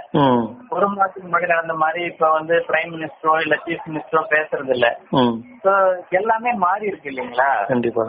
ஒரு 0.71 0.87
மாசத்துக்கு 0.89 1.27
முன்னாடி 1.27 1.49
நடந்த 1.53 1.75
மாதிரி 1.83 2.01
இப்ப 2.05 2.31
வந்து 2.31 2.55
பிரைம் 2.69 2.93
மினிஸ்டரோ 2.95 3.35
இல்ல 3.41 3.57
சீஃப் 3.65 3.87
மினிஸ்டரோ 3.89 4.23
பேசுறது 4.33 4.73
இல்ல 4.77 4.89
எல்லாமே 6.19 6.53
மாறி 6.59 6.91
இருக்கு 6.91 7.11
இல்லைங்களா? 7.13 7.51
கண்டிப்பா. 7.67 8.07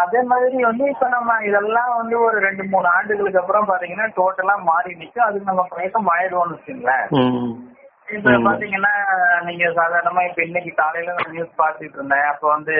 அதே 0.00 0.20
மாதிரி 0.22 0.62
வந்து 0.62 0.84
இப்ப 0.90 1.08
நம்ம 1.08 1.36
இதெல்லாம் 1.42 1.96
வந்து 1.96 2.20
ஒரு 2.20 2.38
ரெண்டு 2.40 2.64
மூணு 2.64 2.88
ஆண்டுகளுக்கு 2.88 3.40
அப்புறம் 3.40 3.68
பாத்தீங்கன்னா 3.68 4.06
டோட்டலா 4.18 4.54
மாறி 4.62 4.92
நிக்கும். 4.94 5.26
அதுக்கு 5.26 5.50
நம்ம 5.50 5.64
பழக்கம் 5.70 6.12
ஆயிடுவோம்னு 6.14 6.56
வச்சுங்களேன் 6.56 7.06
இப்ப. 8.08 8.30
பாத்தீங்கன்னா 8.46 8.92
நீங்க 9.44 9.64
சாதாரணமா 9.78 10.22
இப்ப 10.28 10.40
இன்னைக்கு 10.42 10.72
காலையில 10.74 11.16
நான் 11.16 11.34
நியூஸ் 11.34 11.58
பார்த்துட்டு 11.62 11.98
இருந்தேன். 11.98 12.28
அப்ப 12.32 12.44
வந்து 12.48 12.76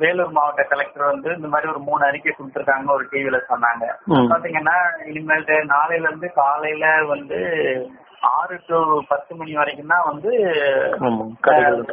வேலூர் 0.00 0.30
மாவட்ட 0.30 0.62
கலெக்டர் 0.64 1.10
வந்து 1.12 1.28
இந்த 1.36 1.48
மாதிரி 1.48 1.70
ஒரு 1.70 1.78
மூணு 1.78 2.02
அறிக்கை 2.06 2.32
கொடுத்துருக்காங்க 2.32 2.90
ஒரு 2.90 3.04
டிவில 3.12 3.38
சொன்னாங்க. 3.48 3.84
பாத்தீங்கன்னா 4.32 4.76
இனிமேல்ட்டு 5.10 5.56
நாளையில 5.74 6.10
இருந்து 6.10 6.32
காலையில 6.32 6.86
வந்து 7.04 7.38
ஆறு 8.34 8.56
டு 8.66 8.78
பத்து 9.08 9.32
மணி 9.38 9.52
வரைக்கும் 9.58 9.92
தான் 9.94 10.06
வந்து 10.10 10.30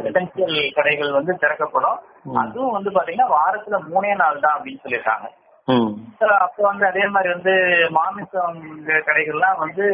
எசென்சியல் 0.09 0.57
கடைகள் 0.77 1.17
வந்து 1.17 1.33
திறக்கப்படும். 1.43 1.99
அதுவும் 2.43 2.75
வந்து 2.77 2.91
பாத்தீங்கன்னா 2.95 3.29
வாரத்துல 3.37 3.79
மூணே 3.91 4.11
நாள் 4.21 4.43
தான் 4.45 4.55
அப்படின்னு 4.57 4.83
சொல்லியிருக்காங்க. 4.83 5.27
அப்போ 6.45 6.61
வந்து 6.69 6.85
அதே 6.89 7.05
மாதிரி 7.13 7.29
வந்து 7.33 7.53
மாமிசம் 7.97 8.59
கடைகள்லாம் 9.07 9.61
வந்து 9.63 9.85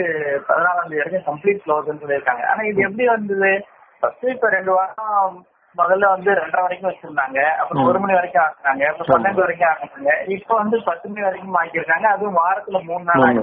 பதினாலாம் 0.47 0.89
தேதி 0.89 1.01
வரைக்கும் 1.01 1.27
கம்ப்ளீட் 1.29 1.63
க்ளோஸ்ன்னு 1.65 2.03
சொல்லியிருக்காங்க. 2.03 2.43
ஆனா 2.51 2.63
இது 2.71 2.81
எப்படி 2.87 3.07
வந்தது? 3.13 3.51
ஃபர்ஸ்ட் 4.03 4.27
இப்ப 4.35 4.49
ரெண்டு 4.57 4.71
வாரம் 4.77 5.37
முதல்ல 5.77 6.07
வந்து 6.07 6.31
ரெண்டரை 6.31 6.61
வரைக்கும் 6.61 6.91
வச்சிருந்தாங்க. 6.91 7.39
அப்புறம். 7.43 7.85
ஒரு 7.85 7.99
மணி 7.99 8.13
வரைக்கும் 8.13 8.43
ஆக்குனாங்க. 8.43 8.83
அப்புறம். 8.85 9.23
பன்னெண்டு 9.23 9.39
வரைக்கும் 9.39 9.69
ஆக்குனாங்க. 9.69 10.29
இப்போ 10.29 10.55
வந்து 10.55 10.83
பத்து 10.83 11.09
மணி 11.09 11.21
வரைக்கும் 11.21 11.55
ஆக்கியிருக்காங்க 11.55 12.03
அதுவும் 12.03 12.37
வாரத்துல 12.37 12.83
மூணு 12.83 13.03
நாள் 13.03 13.39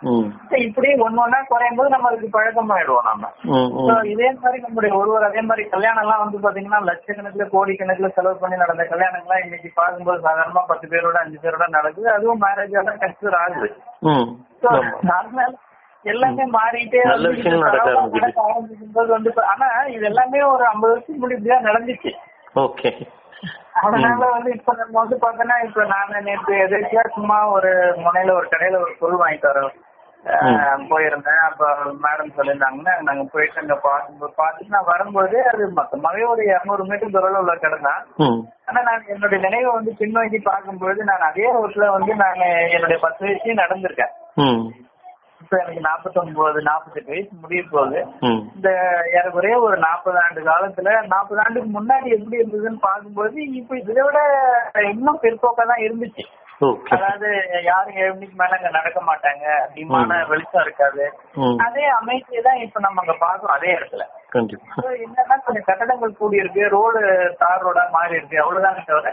So, 0.00 0.58
இப்படி 0.58 0.94
ஒன்னு 0.94 1.26
ஒன்னா 1.26 1.44
குறையும் 1.48 1.76
போது 1.76 1.88
நம்ம 1.88 2.08
அதுக்கு 2.08 2.40
பழக்கமாயிடுவோம் 2.40 3.04
நம்ம 3.04 3.32
ம் 3.42 3.68
So, 3.70 3.98
ம் 3.98 4.04
இதே 4.04 4.32
மாதிரி 4.32 4.62
நம்முடைய 4.62 4.96
ஒருவர் 4.96 5.22
அதே 5.22 5.40
மாதிரி 5.40 5.68
கல்யாணம் 5.68 6.02
எல்லாம் 6.02 6.30
வந்து 6.30 6.38
பாத்தீங்கன்னா 6.38 6.88
லட்சக்கணக்குல 6.90 7.48
கோடிக்கணக்குல 7.52 8.08
செலவு 8.08 8.38
பண்ணி 8.38 8.56
நடந்த 8.56 8.82
கல்யாணங்கள்லாம் 8.82 9.42
இன்னைக்கு 9.42 9.70
பார்க்கும்போது 9.74 10.28
சாதாரணமா 10.28 10.64
பத்து 10.66 10.88
பேரோட 10.88 11.12
அஞ்சு 11.12 11.38
பேரோட 11.42 11.68
நடக்குது. 11.68 12.10
அதுவும் 12.10 12.40
மேரேஜ் 12.42 12.70
எல்லாம் 12.70 12.98
கன்சிடர் 12.98 13.36
ஆகுது. 13.36 13.76
அதனால 14.62 15.52
எல்லாமே 16.04 16.44
மாறிட்டே 16.56 17.00
நல்ல 17.04 17.30
நடக்க 17.64 17.88
ஆரம்பிக்குது. 18.42 18.92
போது 18.94 19.10
வந்து 19.12 19.30
ஆனா 19.44 19.66
இது 19.86 20.04
எல்லாமே 20.04 20.42
ஒரு 20.42 20.64
ஐம்பது 20.66 20.92
வருஷத்துக்கு 20.92 21.20
முன்னாடி 21.20 21.38
இப்படிதான் 21.38 21.68
நடந்துச்சு. 21.70 22.12
ஓகே. 22.56 22.90
அதனால 23.80 24.30
வந்து 24.30 24.50
இப்ப 24.54 24.72
நம்ம 24.78 24.94
வந்து 25.00 25.16
பாத்தோம்னா 25.16 25.56
இப்ப 25.66 25.84
நான் 25.84 26.24
நேற்று 26.24 26.54
எதிர்த்தியா 26.64 27.04
சும்மா 27.14 27.38
ஒரு 27.48 27.70
முனையில 28.04 28.34
ஒரு 28.38 28.48
கடையில 28.52 28.80
ஒரு 28.86 28.94
பொருள் 28.98 29.22
வாங்கிட்டு 29.22 29.50
வரோம் 29.50 29.76
போயிருந்தேன். 30.90 31.42
அப்ப 31.48 31.68
மேடம் 32.04 32.34
சொல்லியிருந்தாங்கன்னா 32.38 32.94
நாங்க 33.08 33.22
போயிட்டு 33.34 33.60
அங்க 33.62 33.76
பார்த்து 33.84 34.28
பார்த்துட்டு 34.40 34.74
நான் 34.74 34.90
வரும்போது 34.90 35.36
அது 35.52 35.68
மொத்தமாவே 35.78 36.24
ஒரு 36.32 36.42
இருநூறு 36.50 36.84
மீட்டர் 36.90 37.14
தூரம் 37.14 37.40
உள்ள 37.42 37.54
கடை 37.54 37.78
தான். 37.80 38.02
ஆனா 38.68 38.80
நான் 38.88 39.08
என்னுடைய 39.14 39.40
நினைவை 39.46 39.70
வந்து 39.78 39.92
பின்னோக்கி 40.00 40.40
பார்க்கும்பொழுது 40.50 41.04
நான் 41.04 41.28
அதே 41.30 41.46
ரோட்ல 41.56 41.88
வந்து 41.96 42.14
நான் 42.24 42.42
என்னுடைய 42.76 42.98
பத்து 43.06 43.24
வயசுலயும் 43.26 43.62
நடந்திருக்கேன். 43.64 44.14
இப்ப 45.50 45.62
எனக்கு 45.62 45.86
நாற்பத்தொன்பது 45.86 46.58
நாற்பத்தெட்டு 46.66 47.12
வயசு 47.12 47.32
முடிய 47.40 47.60
போகுது. 47.70 48.00
இந்த 48.56 48.68
ஏறக்குறைய 49.14 49.54
ஒரு 49.60 49.76
நாற்பது 49.84 50.18
ஆண்டு 50.20 50.40
காலத்துல 50.48 50.90
நாற்பது 51.06 51.40
ஆண்டுக்கு 51.44 51.70
முன்னாடி 51.78 52.08
எப்படி 52.16 52.38
இருந்ததுன்னு 52.40 52.80
பார்க்கும்போது 52.84 53.38
இப்ப 53.60 53.78
இதை 53.80 54.02
விட 54.02 54.20
இன்னும் 54.90 55.20
பிற்போக்கா 55.24 55.64
தான் 55.64 55.82
இருந்துச்சு. 55.86 56.24
அதாவது 56.94 57.28
யாரும் 57.64 57.98
ஏழு 58.00 58.12
மணிக்கு 58.14 58.38
மேல 58.40 58.56
அங்க 58.56 58.70
நடக்க 58.70 59.00
மாட்டாங்க. 59.00 59.44
அதிகமான 59.66 60.20
வெளிச்சம் 60.30 60.64
இருக்காது. 60.64 61.04
அதே 61.66 61.86
அமைதியை 61.98 62.42
தான் 62.42 62.62
இப்ப 62.66 62.84
நம்ம 62.86 63.02
அங்க 63.04 63.16
பாக்குறோம் 63.26 63.56
அதே 63.56 63.70
இடத்துல. 63.76 64.06
கொஞ்சம் 64.32 65.66
கட்டடங்கள் 65.68 66.18
கூடி 66.18 66.36
இருக்கு 66.36 66.62
ரோடு 66.68 67.00
தார் 67.38 67.64
ரோடா 67.64 67.84
மாறி 67.94 68.16
இருக்கு 68.16 68.36
அவ்வளவுதானே 68.42 68.82
தவிர. 68.88 69.10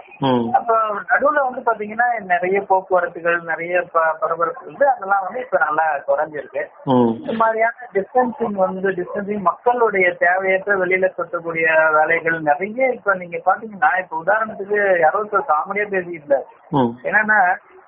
அப்ப 0.57 0.71
நடுவுல 1.11 1.43
வந்து 1.45 1.61
பாத்தீங்கன்னா 1.61 2.07
நிறைய 2.31 2.57
போக்குவரத்துகள் 2.69 3.39
நிறைய 3.43 3.83
பரபரப்பு 4.21 4.65
இருந்து 4.65 4.87
அதெல்லாம் 4.89 5.25
வந்து 5.25 5.39
இப்ப 5.39 5.59
நல்லா 5.65 5.85
குறைஞ்சிருக்கு. 6.09 6.63
இந்த 7.19 7.33
மாதிரியான 7.41 7.87
டிஸ்டன்சிங் 7.95 8.57
வந்து 8.65 8.89
டிஸ்டன்சிங் 8.99 9.47
மக்களுடைய 9.49 10.07
தேவையற்ற 10.17 10.75
வெளியில 10.77 11.09
கொட்டக்கூடிய 11.11 11.67
வேலைகள் 11.97 12.37
நிறைய 12.41 12.91
இப்ப 12.97 13.15
நீங்க 13.15 13.39
பாத்தீங்கன்னா 13.45 13.91
இப்ப 13.99 14.17
உதாரணத்துக்கு 14.17 14.79
யாரோ 14.99 15.17
ஒருத்தர் 15.17 15.51
காமெடியா 15.53 15.87
பேசிட்டு 15.87 16.39
என்னன்னா 17.07 17.39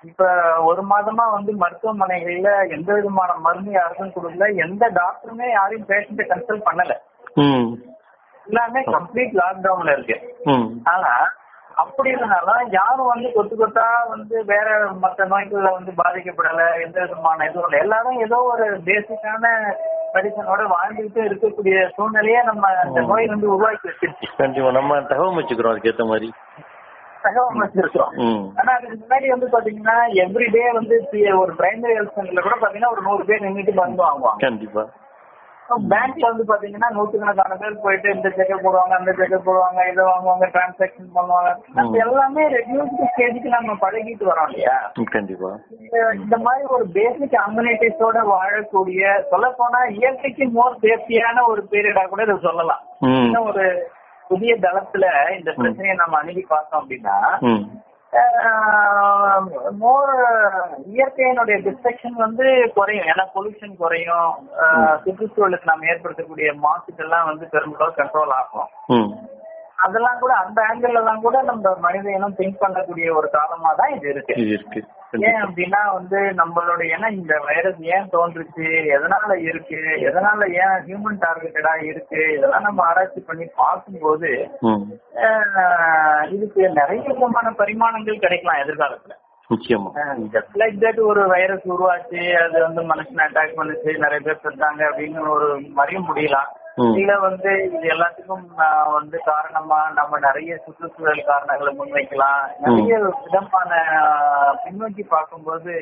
இப்ப 0.04 0.26
ஒரு 0.64 0.82
மாதமா 0.92 1.24
வந்து 1.32 1.52
மருத்துவமனைகள்ல 1.62 2.50
எந்த 2.76 2.90
விதமான 2.94 3.32
மருந்து 3.46 3.72
யாருக்கும் 3.72 4.14
கொடுக்கல 4.14 4.48
எந்த 4.66 4.84
டாக்டருமே 4.98 5.48
யாரையும் 5.52 5.88
பேஷண்ட்டை 5.90 6.26
கன்சல்ட் 6.28 6.68
பண்ணல. 6.68 6.94
எல்லாமே 8.48 8.82
கம்ப்ளீட் 8.82 9.40
லாக்டவுன்ல 9.42 9.92
இருக்கு. 9.92 10.18
ஆனா 10.84 11.12
அப்படி 11.76 12.10
இருந்தாலும் 12.10 12.70
யாரும் 12.70 13.08
வந்து 13.08 13.32
கொத்து 13.32 13.56
கொத்தா 13.56 14.10
வந்து 14.10 14.46
வேற 14.46 14.92
மத்த 15.04 15.26
நோய்கள்ல 15.26 15.70
வந்து 15.72 15.92
பாதிக்கப்படல 16.04 16.82
எந்த 16.82 17.02
விதமான 17.02 17.46
இதுவும் 17.46 17.64
இல்லை. 17.64 17.80
எல்லாரும் 17.80 18.20
ஏதோ 18.20 18.38
ஒரு 18.54 18.82
பேசிக்கான 18.86 19.52
மெடிசனோட 20.14 20.62
வாழ்ந்துகிட்டு 20.76 21.22
இருக்கக்கூடிய 21.30 21.90
சூழ்நிலையே 21.96 22.44
நம்ம 22.44 22.68
அந்த 22.84 23.02
நோய் 23.02 23.26
வந்து 23.26 23.50
உருவாக்கி 23.50 23.90
வச்சிருச்சு. 23.90 24.36
கண்டிப்பா. 24.38 24.72
நம்ம 24.72 25.02
தகவல் 25.02 25.44
வச்சுக்கிறோம் 25.44 25.74
அதுக்கேத்த 25.74 26.06
மாதிரி. 26.06 26.34
தகவல் 27.22 27.68
வச்சிருக்கிறோம். 27.68 28.14
ஆனா 28.56 28.74
அதுக்கு 28.74 28.98
முன்னாடி 28.98 29.28
வந்து 29.28 29.48
பாத்தீங்கன்னா 29.48 29.96
எவ்ரிடே 30.26 30.74
வந்து 30.74 31.08
ஒரு 31.38 31.54
பிரைமரி 31.54 31.96
ஹெல்த் 31.98 32.18
சென்டர்ல 32.18 32.42
கூட 32.42 32.58
பாத்தீங்கன்னா 32.62 32.92
ஒரு 32.92 33.02
நூறு 33.02 33.26
பேர் 33.26 33.46
நின்றுட்டு 33.46 33.74
மருந்து 33.74 34.04
வாங்குவாங்க. 34.06 34.38
கண்டிப்பா. 34.38 34.86
பேங்க்ல 35.90 36.26
வந்து 36.26 36.44
பாத்தீங்கன்னா 36.44 36.90
நூத்துக்கணக்கான 36.90 37.56
பேர் 37.56 37.82
போயிட்டு 37.82 38.16
இந்த 38.16 38.30
செக்கப் 38.30 38.64
போடுவாங்க 38.64 38.94
அந்த 38.94 39.12
செக்கப் 39.12 39.46
போடுவாங்க 39.46 39.92
இதை 39.92 40.06
வாங்குவாங்க 40.06 40.46
டிரான்சாக்ஷன் 40.48 41.16
பண்ணுவாங்க. 41.16 41.50
எல்லாமே 41.98 42.44
ரெடியூஸ்டு 42.48 43.10
ஸ்டேஜுக்கு 43.12 43.50
நம்ம 43.50 43.74
பழகிட்டு 43.82 44.26
வரோம் 44.26 44.48
இல்லையா? 44.48 44.76
கண்டிப்பா. 45.12 45.52
இந்த- 46.16 46.38
மாதிரி 46.38 46.66
ஒரு 46.70 46.88
பேசிக் 46.90 47.44
அம்யூனிட்டிஸோட 47.46 48.18
வாழக்கூடிய 48.32 49.04
சொல்ல 49.30 49.50
போனா 49.52 49.84
இயற்கைக்கு 49.94 50.48
மோர் 50.52 50.78
சேஃப்டியான 50.82 51.46
ஒரு 51.48 51.68
பீரியடா 51.72 52.08
கூட 52.08 52.22
இதை 52.24 52.38
சொல்லலாம். 52.42 52.84
இன்னும் 53.20 53.46
ஒரு 53.46 53.66
புதிய 54.28 54.56
தளத்துல 54.58 55.06
இந்த 55.38 55.52
பிரச்சனையை 55.54 55.96
நம்ம 55.96 56.18
அணுகி 56.18 56.46
பார்த்தோம் 56.48 56.82
அப்படின்னா 56.82 57.16
மோர் 59.72 60.10
இயற்கையினுடைய 60.96 61.58
டிஸ்ட்ரக்ஷன் 61.68 62.16
வந்து 62.16 62.72
குறையும். 62.76 63.06
ஏன்னா 63.06 63.26
பொல்யூஷன் 63.36 63.78
குறையும். 63.78 64.50
சுற்றுச்சூழலுக்கு 65.06 65.64
நம்ம 65.64 65.86
ஏற்படுத்தக்கூடிய 65.86 66.54
மாசுக்கெல்லாம் 66.64 67.26
வந்து 67.26 67.48
பெரும்பாலும் 67.52 67.96
கண்ட்ரோல் 67.96 68.30
ஆகும். 68.30 68.68
அதெல்லாம் 69.84 70.22
கூட 70.22 70.34
அந்த 70.44 70.60
ஆங்கிள் 70.70 70.98
எல்லாம் 71.00 71.22
கூட 71.26 71.38
நம்ம 71.50 71.74
மனித 71.86 72.08
இனம் 72.16 72.38
திங்க் 72.40 72.64
பண்ணக்கூடிய 72.64 73.10
ஒரு 73.20 73.28
காலமா 73.36 73.72
தான் 73.80 73.94
இது 73.96 74.08
இருக்கு. 74.14 74.34
ஏன் 75.28 75.40
அப்படின்னா 75.44 75.80
வந்து 75.94 76.20
நம்மளோட 76.40 76.82
ஏன்னா 76.96 77.08
இந்த 77.20 77.36
வைரஸ் 77.48 77.80
ஏன் 77.96 78.10
தோன்றுச்சு 78.16 78.66
எதனால 78.96 79.38
இருக்கு 79.50 79.80
எதனால 80.10 80.50
ஏன் 80.64 80.76
ஹியூமன் 80.88 81.22
டார்கெட்டடா 81.24 81.74
இருக்கு 81.92 82.20
இதெல்லாம் 82.36 82.68
நம்ம 82.68 82.84
ஆராய்ச்சி 82.90 83.24
பண்ணி 83.30 83.48
பார்க்கும்போது 83.62 84.30
இதுக்கு 86.36 86.62
நிறைய 86.80 87.02
விதமான 87.10 87.56
பரிமாணங்கள் 87.64 88.24
கிடைக்கலாம் 88.26 88.62
எதிர்காலத்துல. 88.66 89.16
ஜஸ்ட் 90.34 90.56
லைக் 90.62 90.76
தட் 90.82 91.00
ஒரு 91.10 91.22
வைரஸ் 91.32 91.64
உருவாச்சு 91.76 92.22
அது 92.42 92.58
வந்து 92.66 92.82
மனுஷனை 92.92 93.24
அட்டாக் 93.26 93.58
பண்ணுச்சு 93.60 93.92
நிறைய 94.04 94.20
பேர் 94.26 94.44
செத்தாங்க 94.44 94.82
அப்படின்னு 94.90 95.22
ஒரு 95.36 95.48
மறைய 95.80 96.00
முடியலாம். 96.10 96.50
இல்ல 97.00 97.12
வந்து 97.20 97.52
இது 97.66 97.86
எல்லாத்துக்கும் 97.94 98.46
வந்து 98.98 99.18
காரணமா 99.26 99.80
நம்ம 100.00 100.20
நிறைய 100.20 100.52
சுற்றுச்சூழல் 100.66 101.28
காரணங்களை 101.32 101.72
முன்வைக்கலாம். 101.80 102.44
நிறைய 102.66 103.00
விதமான 103.24 103.72
பின்னோக்கி 104.64 105.04
பார்க்கும்போது 105.16 105.74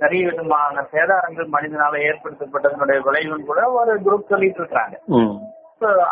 நிறைய 0.00 0.22
விதமான 0.30 0.84
சேதாரங்கள் 0.92 1.48
மனிதனால 1.54 2.00
ஏற்படுத்தப்பட்டதனுடைய 2.08 2.98
விளைவுன்னு 3.06 3.48
கூட 3.50 3.62
ஒரு 3.78 3.94
குரூப் 4.06 4.32
சொல்லிட்டு 4.32 4.62
இருக்காங்க. 4.62 4.96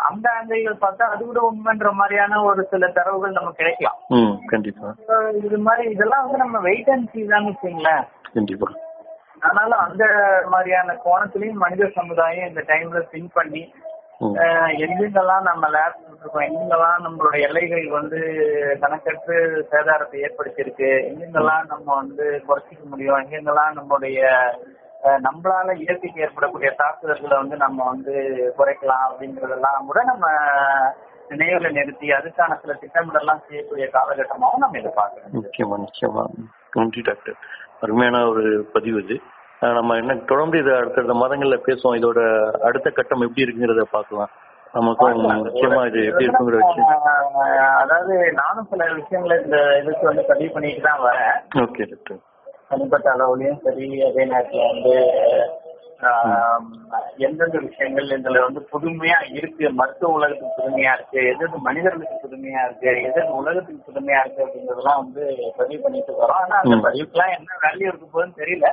அந்த 0.07 0.25
ஆங்கிள்கள் 0.35 0.83
பார்த்தா 0.83 1.05
அது 1.13 1.21
கூட 1.25 1.39
உண்மைன்ற 1.49 1.89
மாதிரியான 1.91 2.41
ஒரு 2.49 2.61
சில 2.71 2.87
தரவுகள் 2.97 3.37
நமக்கு 3.39 3.61
கிடைக்கலாம். 3.61 3.97
கண்டிப்பா. 4.53 4.89
இது 5.47 5.57
மாதிரி 5.67 5.85
இதெல்லாம் 5.95 6.23
வந்து 6.25 6.43
நம்ம 6.43 6.59
வெயிட் 6.67 6.91
அண்ட் 6.95 7.09
சீ 7.13 7.23
தான் 7.33 7.47
வச்சுங்களேன். 7.49 8.05
கண்டிப்பா. 8.33 8.69
ஆனாலும் 9.47 9.81
அந்த 9.85 10.03
மாதிரியான 10.53 10.95
கோணத்திலையும் 11.05 11.63
மனித 11.63 11.89
சமுதாயம் 11.97 12.47
இந்த 12.47 12.61
டைம்ல 12.71 13.01
திங்க் 13.11 13.35
பண்ணி 13.39 13.61
எங்கெங்கெல்லாம் 14.83 15.43
நம்ம 15.43 15.65
லேப் 15.73 15.97
இருக்கோம் 16.11 16.45
எங்கெங்கெல்லாம் 16.45 17.03
நம்மளோட 17.05 17.35
எல்லைகள் 17.47 17.85
வந்து 17.91 18.19
கணக்கற்று 18.81 19.35
சேதாரத்தை 19.71 20.21
ஏற்படுத்தியிருக்கு 20.21 20.89
எங்கெங்கெல்லாம் 21.09 21.65
நம்ம 21.65 21.87
வந்து 21.95 22.25
குறைச்சிக்க 22.47 22.83
முடியும் 22.85 23.19
எங்கெங்கெல்லாம் 23.19 23.77
நம்மளுடைய 23.77 24.21
நம்மளால 25.25 25.73
இயற்கைக்கு 25.81 26.23
ஏற்படக்கூடிய 26.23 26.69
தாக்குதல்களை 26.75 27.35
வந்து 27.37 27.57
நம்ம 27.57 27.85
வந்து 27.85 28.13
குறைக்கலாம் 28.57 29.05
அப்படிங்கறதெல்லாம் 29.07 29.85
கூட 29.85 30.01
நம்ம 30.03 30.25
நினைவுல 31.29 31.69
நிறுத்தி 31.71 32.07
அதுக்கான 32.11 32.57
சில 32.61 32.73
திட்டமிடலாம் 32.81 33.45
செய்யக்கூடிய 33.47 33.87
காலகட்டமாகவும் 33.93 34.63
நம்ம 34.63 34.79
இதை 34.79 34.91
பார்க்கணும் 34.95 35.37
நிச்சயமா 35.39 35.77
நிச்சயமா 35.83 36.23
நன்றி 36.73 37.01
டாக்டர். 37.01 37.37
அருமையான 37.81 38.17
ஒரு 38.27 38.43
பதிவு 38.73 38.99
இது. 39.03 39.15
நம்ம 39.61 39.95
என்ன 40.01 40.15
தொடர்ந்து 40.31 40.57
இதை 40.61 40.73
அடுத்தடுத்த 40.79 41.13
மாதங்கள்ல 41.21 41.57
பேசுவோம். 41.67 41.97
இதோட 41.99 42.19
அடுத்த 42.69 42.87
கட்டம் 42.89 43.25
எப்படி 43.27 43.45
இருக்குங்கிறத 43.45 43.85
பார்க்கலாம். 43.95 44.31
நமக்கும் 44.73 45.21
நிச்சயமா 45.47 45.81
இது 45.89 45.99
எப்படி 46.09 46.25
இருக்குங்கிற 46.25 46.57
வச்சு 46.61 46.81
அதாவது 47.83 48.15
நானும் 48.41 48.67
சில 48.71 48.85
விஷயங்களை 48.99 49.35
இந்த 49.43 49.59
இதுக்கு 49.81 50.03
வந்து 50.09 50.23
பதிவு 50.31 50.49
பண்ணிட்டு 50.55 50.81
தான் 50.89 51.03
வரேன். 51.07 51.37
Okay 51.63 51.85
doctor. 51.91 52.19
தனிப்பட்ட 52.69 53.07
அளவுலயும் 53.15 53.61
சரி 53.65 53.85
அதே 54.09 54.23
நேரத்துல 54.33 54.63
வந்து 54.71 54.93
எந்தெந்த 57.17 57.57
விஷயங்கள் 57.59 58.05
இதுல 58.05 58.41
வந்து 58.41 58.67
புதுமையா 58.73 59.19
இருக்கு 59.31 59.69
மருத்துவ 59.69 60.13
உலகத்துக்கு 60.13 60.61
புதுமையா 60.61 60.93
இருக்கு 60.93 61.19
எது 61.19 61.27
எது 61.27 61.57
மனிதர்களுக்கு 61.57 62.27
புதுமையா 62.27 62.65
இருக்கு 62.65 63.03
எது 63.03 63.35
உலகத்துக்கு 63.35 63.91
புதுமையா 63.91 64.19
இருக்கு 64.19 64.45
அப்படிங்கறதெல்லாம் 64.45 65.01
வந்து 65.03 65.53
பதிவு 65.57 65.81
பண்ணிட்டு 65.83 66.13
வரோம். 66.13 66.41
ஆனா 66.41 66.59
அந்த. 66.59 66.89
பதிவுக்குலாம் 66.89 67.35
என்ன 67.37 67.51
வேல்யூ 67.61 67.87
இருக்கு 67.87 68.07
போதுன்னு 68.13 68.37
தெரியல. 68.37 68.67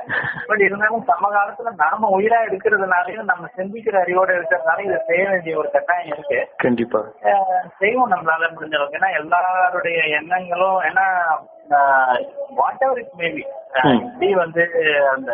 பட் 0.47 0.59
இருந்தாலும் 0.59 1.05
சமகாலத்துல 1.07 1.73
நாம 1.75 2.19
உயிரா 2.19 2.39
எடுக்கிறதுனாலயும் 2.47 3.23
நம்ம 3.23 3.47
சிந்திக்கிற 3.57 3.97
அறிவோட 4.05 4.31
இருக்கிறதுனால 4.35 4.79
இதை 4.79 4.97
செய்ய 5.07 5.29
வேண்டிய 5.29 5.57
ஒரு 5.57 5.71
கட்டாயம் 5.71 6.17
இருக்கு. 6.17 6.49
கண்டிப்பா. 6.57 7.03
செய்வோம் 7.79 8.11
நம்மளால 8.11 8.45
முடிஞ்ச 8.55 8.75
அளவுக்கு. 8.75 8.97
ஏன்னா 8.97 9.19
எல்லாருடைய 9.19 9.99
எண்ணங்களும் 10.01 10.81
ஏன்னா 10.81 11.05
வாட் 12.55 12.81
எவர் 12.81 12.97
இட் 12.97 13.11
மேபி. 13.17 13.43
இப்படி 13.95 14.33
வந்து 14.35 14.69
அந்த 15.15 15.31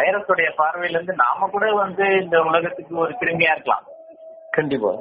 வைரஸுடைய 0.00 0.50
பார்வையில 0.58 0.88
இருந்து 0.88 1.14
நாம 1.14 1.48
கூட 1.52 1.72
வந்து 1.72 2.22
இந்த 2.22 2.40
உலகத்துக்கு 2.40 2.96
ஒரு 2.96 3.14
கிருமியா 3.20 3.50
இருக்கலாம். 3.50 3.84
கண்டிப்பா. 4.50 4.92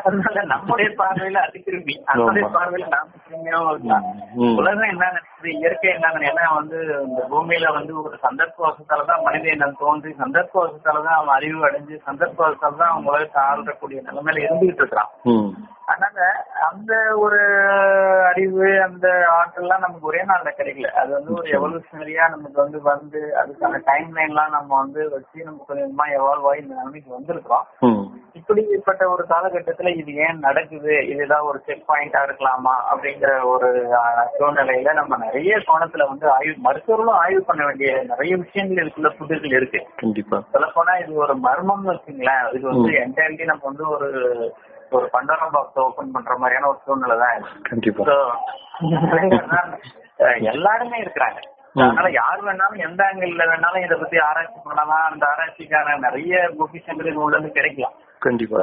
அதனால 0.00 0.42
நம்முடைய 0.50 0.88
பார்வையில 0.98 1.38
அது 1.44 1.58
கிருமி 1.64 1.94
அதனுடைய. 2.08 2.44
பார்வையில 2.54 2.88
நாம 2.94 3.20
கிருமியாவும் 3.24 3.70
இருக்கலாம் 3.70 4.06
ம். 4.40 4.56
உலகம் 4.60 4.90
என்ன 4.90 5.04
நினைக்குது 5.08 5.26
இயற்கை 5.56 5.88
என்ன? 5.92 6.06
ஏன்னா 6.28 6.44
வந்து 6.54 6.78
இந்த 7.04 7.22
பூமியில 7.30 7.72
வந்து 7.74 7.92
ஒரு 8.02 8.16
சந்தர்ப்பவசத்தால 8.24 9.06
தான் 9.06 9.24
மனித 9.26 9.48
இனம் 9.52 9.80
தோன்றி 9.80 10.12
சந்தர்ப்பவசத்தால 10.20 11.02
தான் 11.06 11.18
அவன் 11.18 11.36
அறிவு 11.36 11.66
அடைஞ்சு 11.68 11.96
சந்தர்ப்பவசத்தால 12.08 12.46
தான் 12.76 12.92
அவன் 12.92 13.10
உலகத்தை 13.10 13.42
ஆளக்கூடிய 13.46 14.00
நிலைமையில 14.06 14.46
இருந்துகிட்டு 14.46 14.82
இருக்கிறான் 14.82 15.12
அதனால 15.90 16.24
அந்த 16.66 16.92
ஒரு 17.20 17.38
அறிவு 18.30 18.66
அந்த 18.86 19.06
ஆற்றல்லாம் 19.36 19.84
நமக்கு 19.84 20.10
ஒரே 20.10 20.20
நாள்ல 20.28 20.50
கிடைக்கல 20.52 20.90
அது 21.00 21.10
வந்து 21.16 21.32
ஒரு 21.36 21.48
எவல்யூஷனரியா 21.56 22.24
நமக்கு 22.34 22.58
வந்து 22.60 22.80
வந்து 22.88 23.20
அதுக்கான 23.40 23.80
டைம் 23.86 24.10
லைன்லாம் 24.16 24.56
நம்ம 24.56 24.70
வந்து 24.80 25.02
வச்சு 25.14 25.46
நம்ம 25.46 25.64
கொஞ்சமா 25.68 26.06
எவால்வ் 26.18 26.48
ஆகி 26.50 26.62
இந்த 26.62 26.74
நிலைமைக்கு 26.74 27.16
வந்திருக்கிறோம் 27.16 27.66
இப்படிப்பட்ட 28.38 29.08
ஒரு 29.10 29.24
காலகட்டத்துல 29.28 29.92
இது 29.96 30.12
ஏன் 30.14 30.38
நடக்குது? 30.38 31.08
இதுதான் 31.08 31.40
ஒரு 31.40 31.58
செக் 31.66 31.84
பாயிண்டா 31.88 32.20
இருக்கலாமா? 32.26 32.74
அப்படிங்கிற 32.92 33.44
ஒரு 33.44 33.68
சூழ்நிலையில 34.38 34.92
நம்ம 34.92 35.16
நிறைய 35.16 35.56
கோணத்துல 35.56 36.08
வந்து 36.08 36.30
ஆய்வு 36.30 36.54
மருத்துவர்களும் 36.60 37.20
ஆய்வு 37.24 37.42
பண்ண 37.42 37.64
வேண்டிய 37.64 37.90
நிறைய 38.02 38.36
விஷயங்கள் 38.36 38.86
இதுக்குள்ள 38.86 39.10
புதிர்கள் 39.20 39.54
இருக்கு. 39.54 39.82
கண்டிப்பா. 39.96 40.42
சொல்ல 40.52 40.68
போனா 40.74 40.94
இது 40.96 41.14
ஒரு 41.14 41.36
மர்மம்னு 41.36 41.92
வச்சுங்களேன். 41.92 42.46
இது 42.52 42.66
வந்து 42.66 42.92
என்டையர்லி 43.04 43.44
நம்ம 43.44 43.64
வந்து 43.64 43.88
ஒரு 43.88 44.08
ஒரு 44.90 45.06
பண்டார 45.12 45.46
பாக்ஸ் 45.52 45.78
ஓபன் 45.78 46.10
பண்ற 46.10 46.34
மாதிரியான 46.38 46.68
ஒரு 46.68 46.78
சூழ்நிலை 46.84 47.16
தான் 47.18 47.34
எல்லாருமே 50.52 50.96
இருக்கிறாங்க. 51.02 51.40
அதனால 51.74 52.10
யார் 52.10 52.44
வேணாலும் 52.44 52.84
எந்த 52.86 53.00
ஆங்கிள் 53.04 53.34
வேணாலும் 53.40 53.84
இதை 53.84 53.96
பத்தி 53.98 54.16
ஆராய்ச்சி 54.18 54.60
பண்ணலாம். 54.64 55.08
அந்த 55.10 55.24
ஆராய்ச்சிக்கான 55.32 55.98
நிறைய 55.98 56.50
பொக்கிஷங்கள் 56.58 57.20
உள்ள 57.24 57.36
இருந்து 57.36 57.56
கிடைக்கலாம். 57.58 57.96
கண்டிப்பா. 58.20 58.60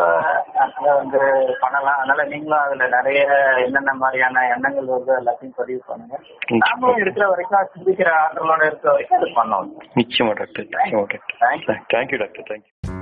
வந்து 0.95 1.19
பண்ணலாம். 1.59 1.97
அதனால 1.97 2.23
நீங்களும் 2.25 2.63
அதுல 2.63 2.87
நிறைய 2.89 3.21
என்னென்ன 3.65 3.93
மாதிரியான 3.95 4.43
எண்ணங்கள் 4.55 4.91
வருது 4.93 5.13
எல்லாத்தையும் 5.19 5.57
பதிவு 5.57 5.81
பண்ணுங்க. 5.87 6.15
நாமளும் 6.63 7.01
இருக்கிற 7.01 7.27
வரைக்கும் 7.27 7.71
சிந்திக்கிற 7.75 8.11
ஆற்றலோட 8.23 8.61
இருக்கிற 8.65 8.91
வரைக்கும் 8.91 9.19
அது 9.19 9.31
பண்ணலாம் 9.35 9.71
நிச்சயமா 9.97 10.35
டாக்டர் 10.41 10.69
தேங்க்யூ 11.93 12.19
டாக்டர் 12.19 12.47
தேங்க்யூ 12.51 12.94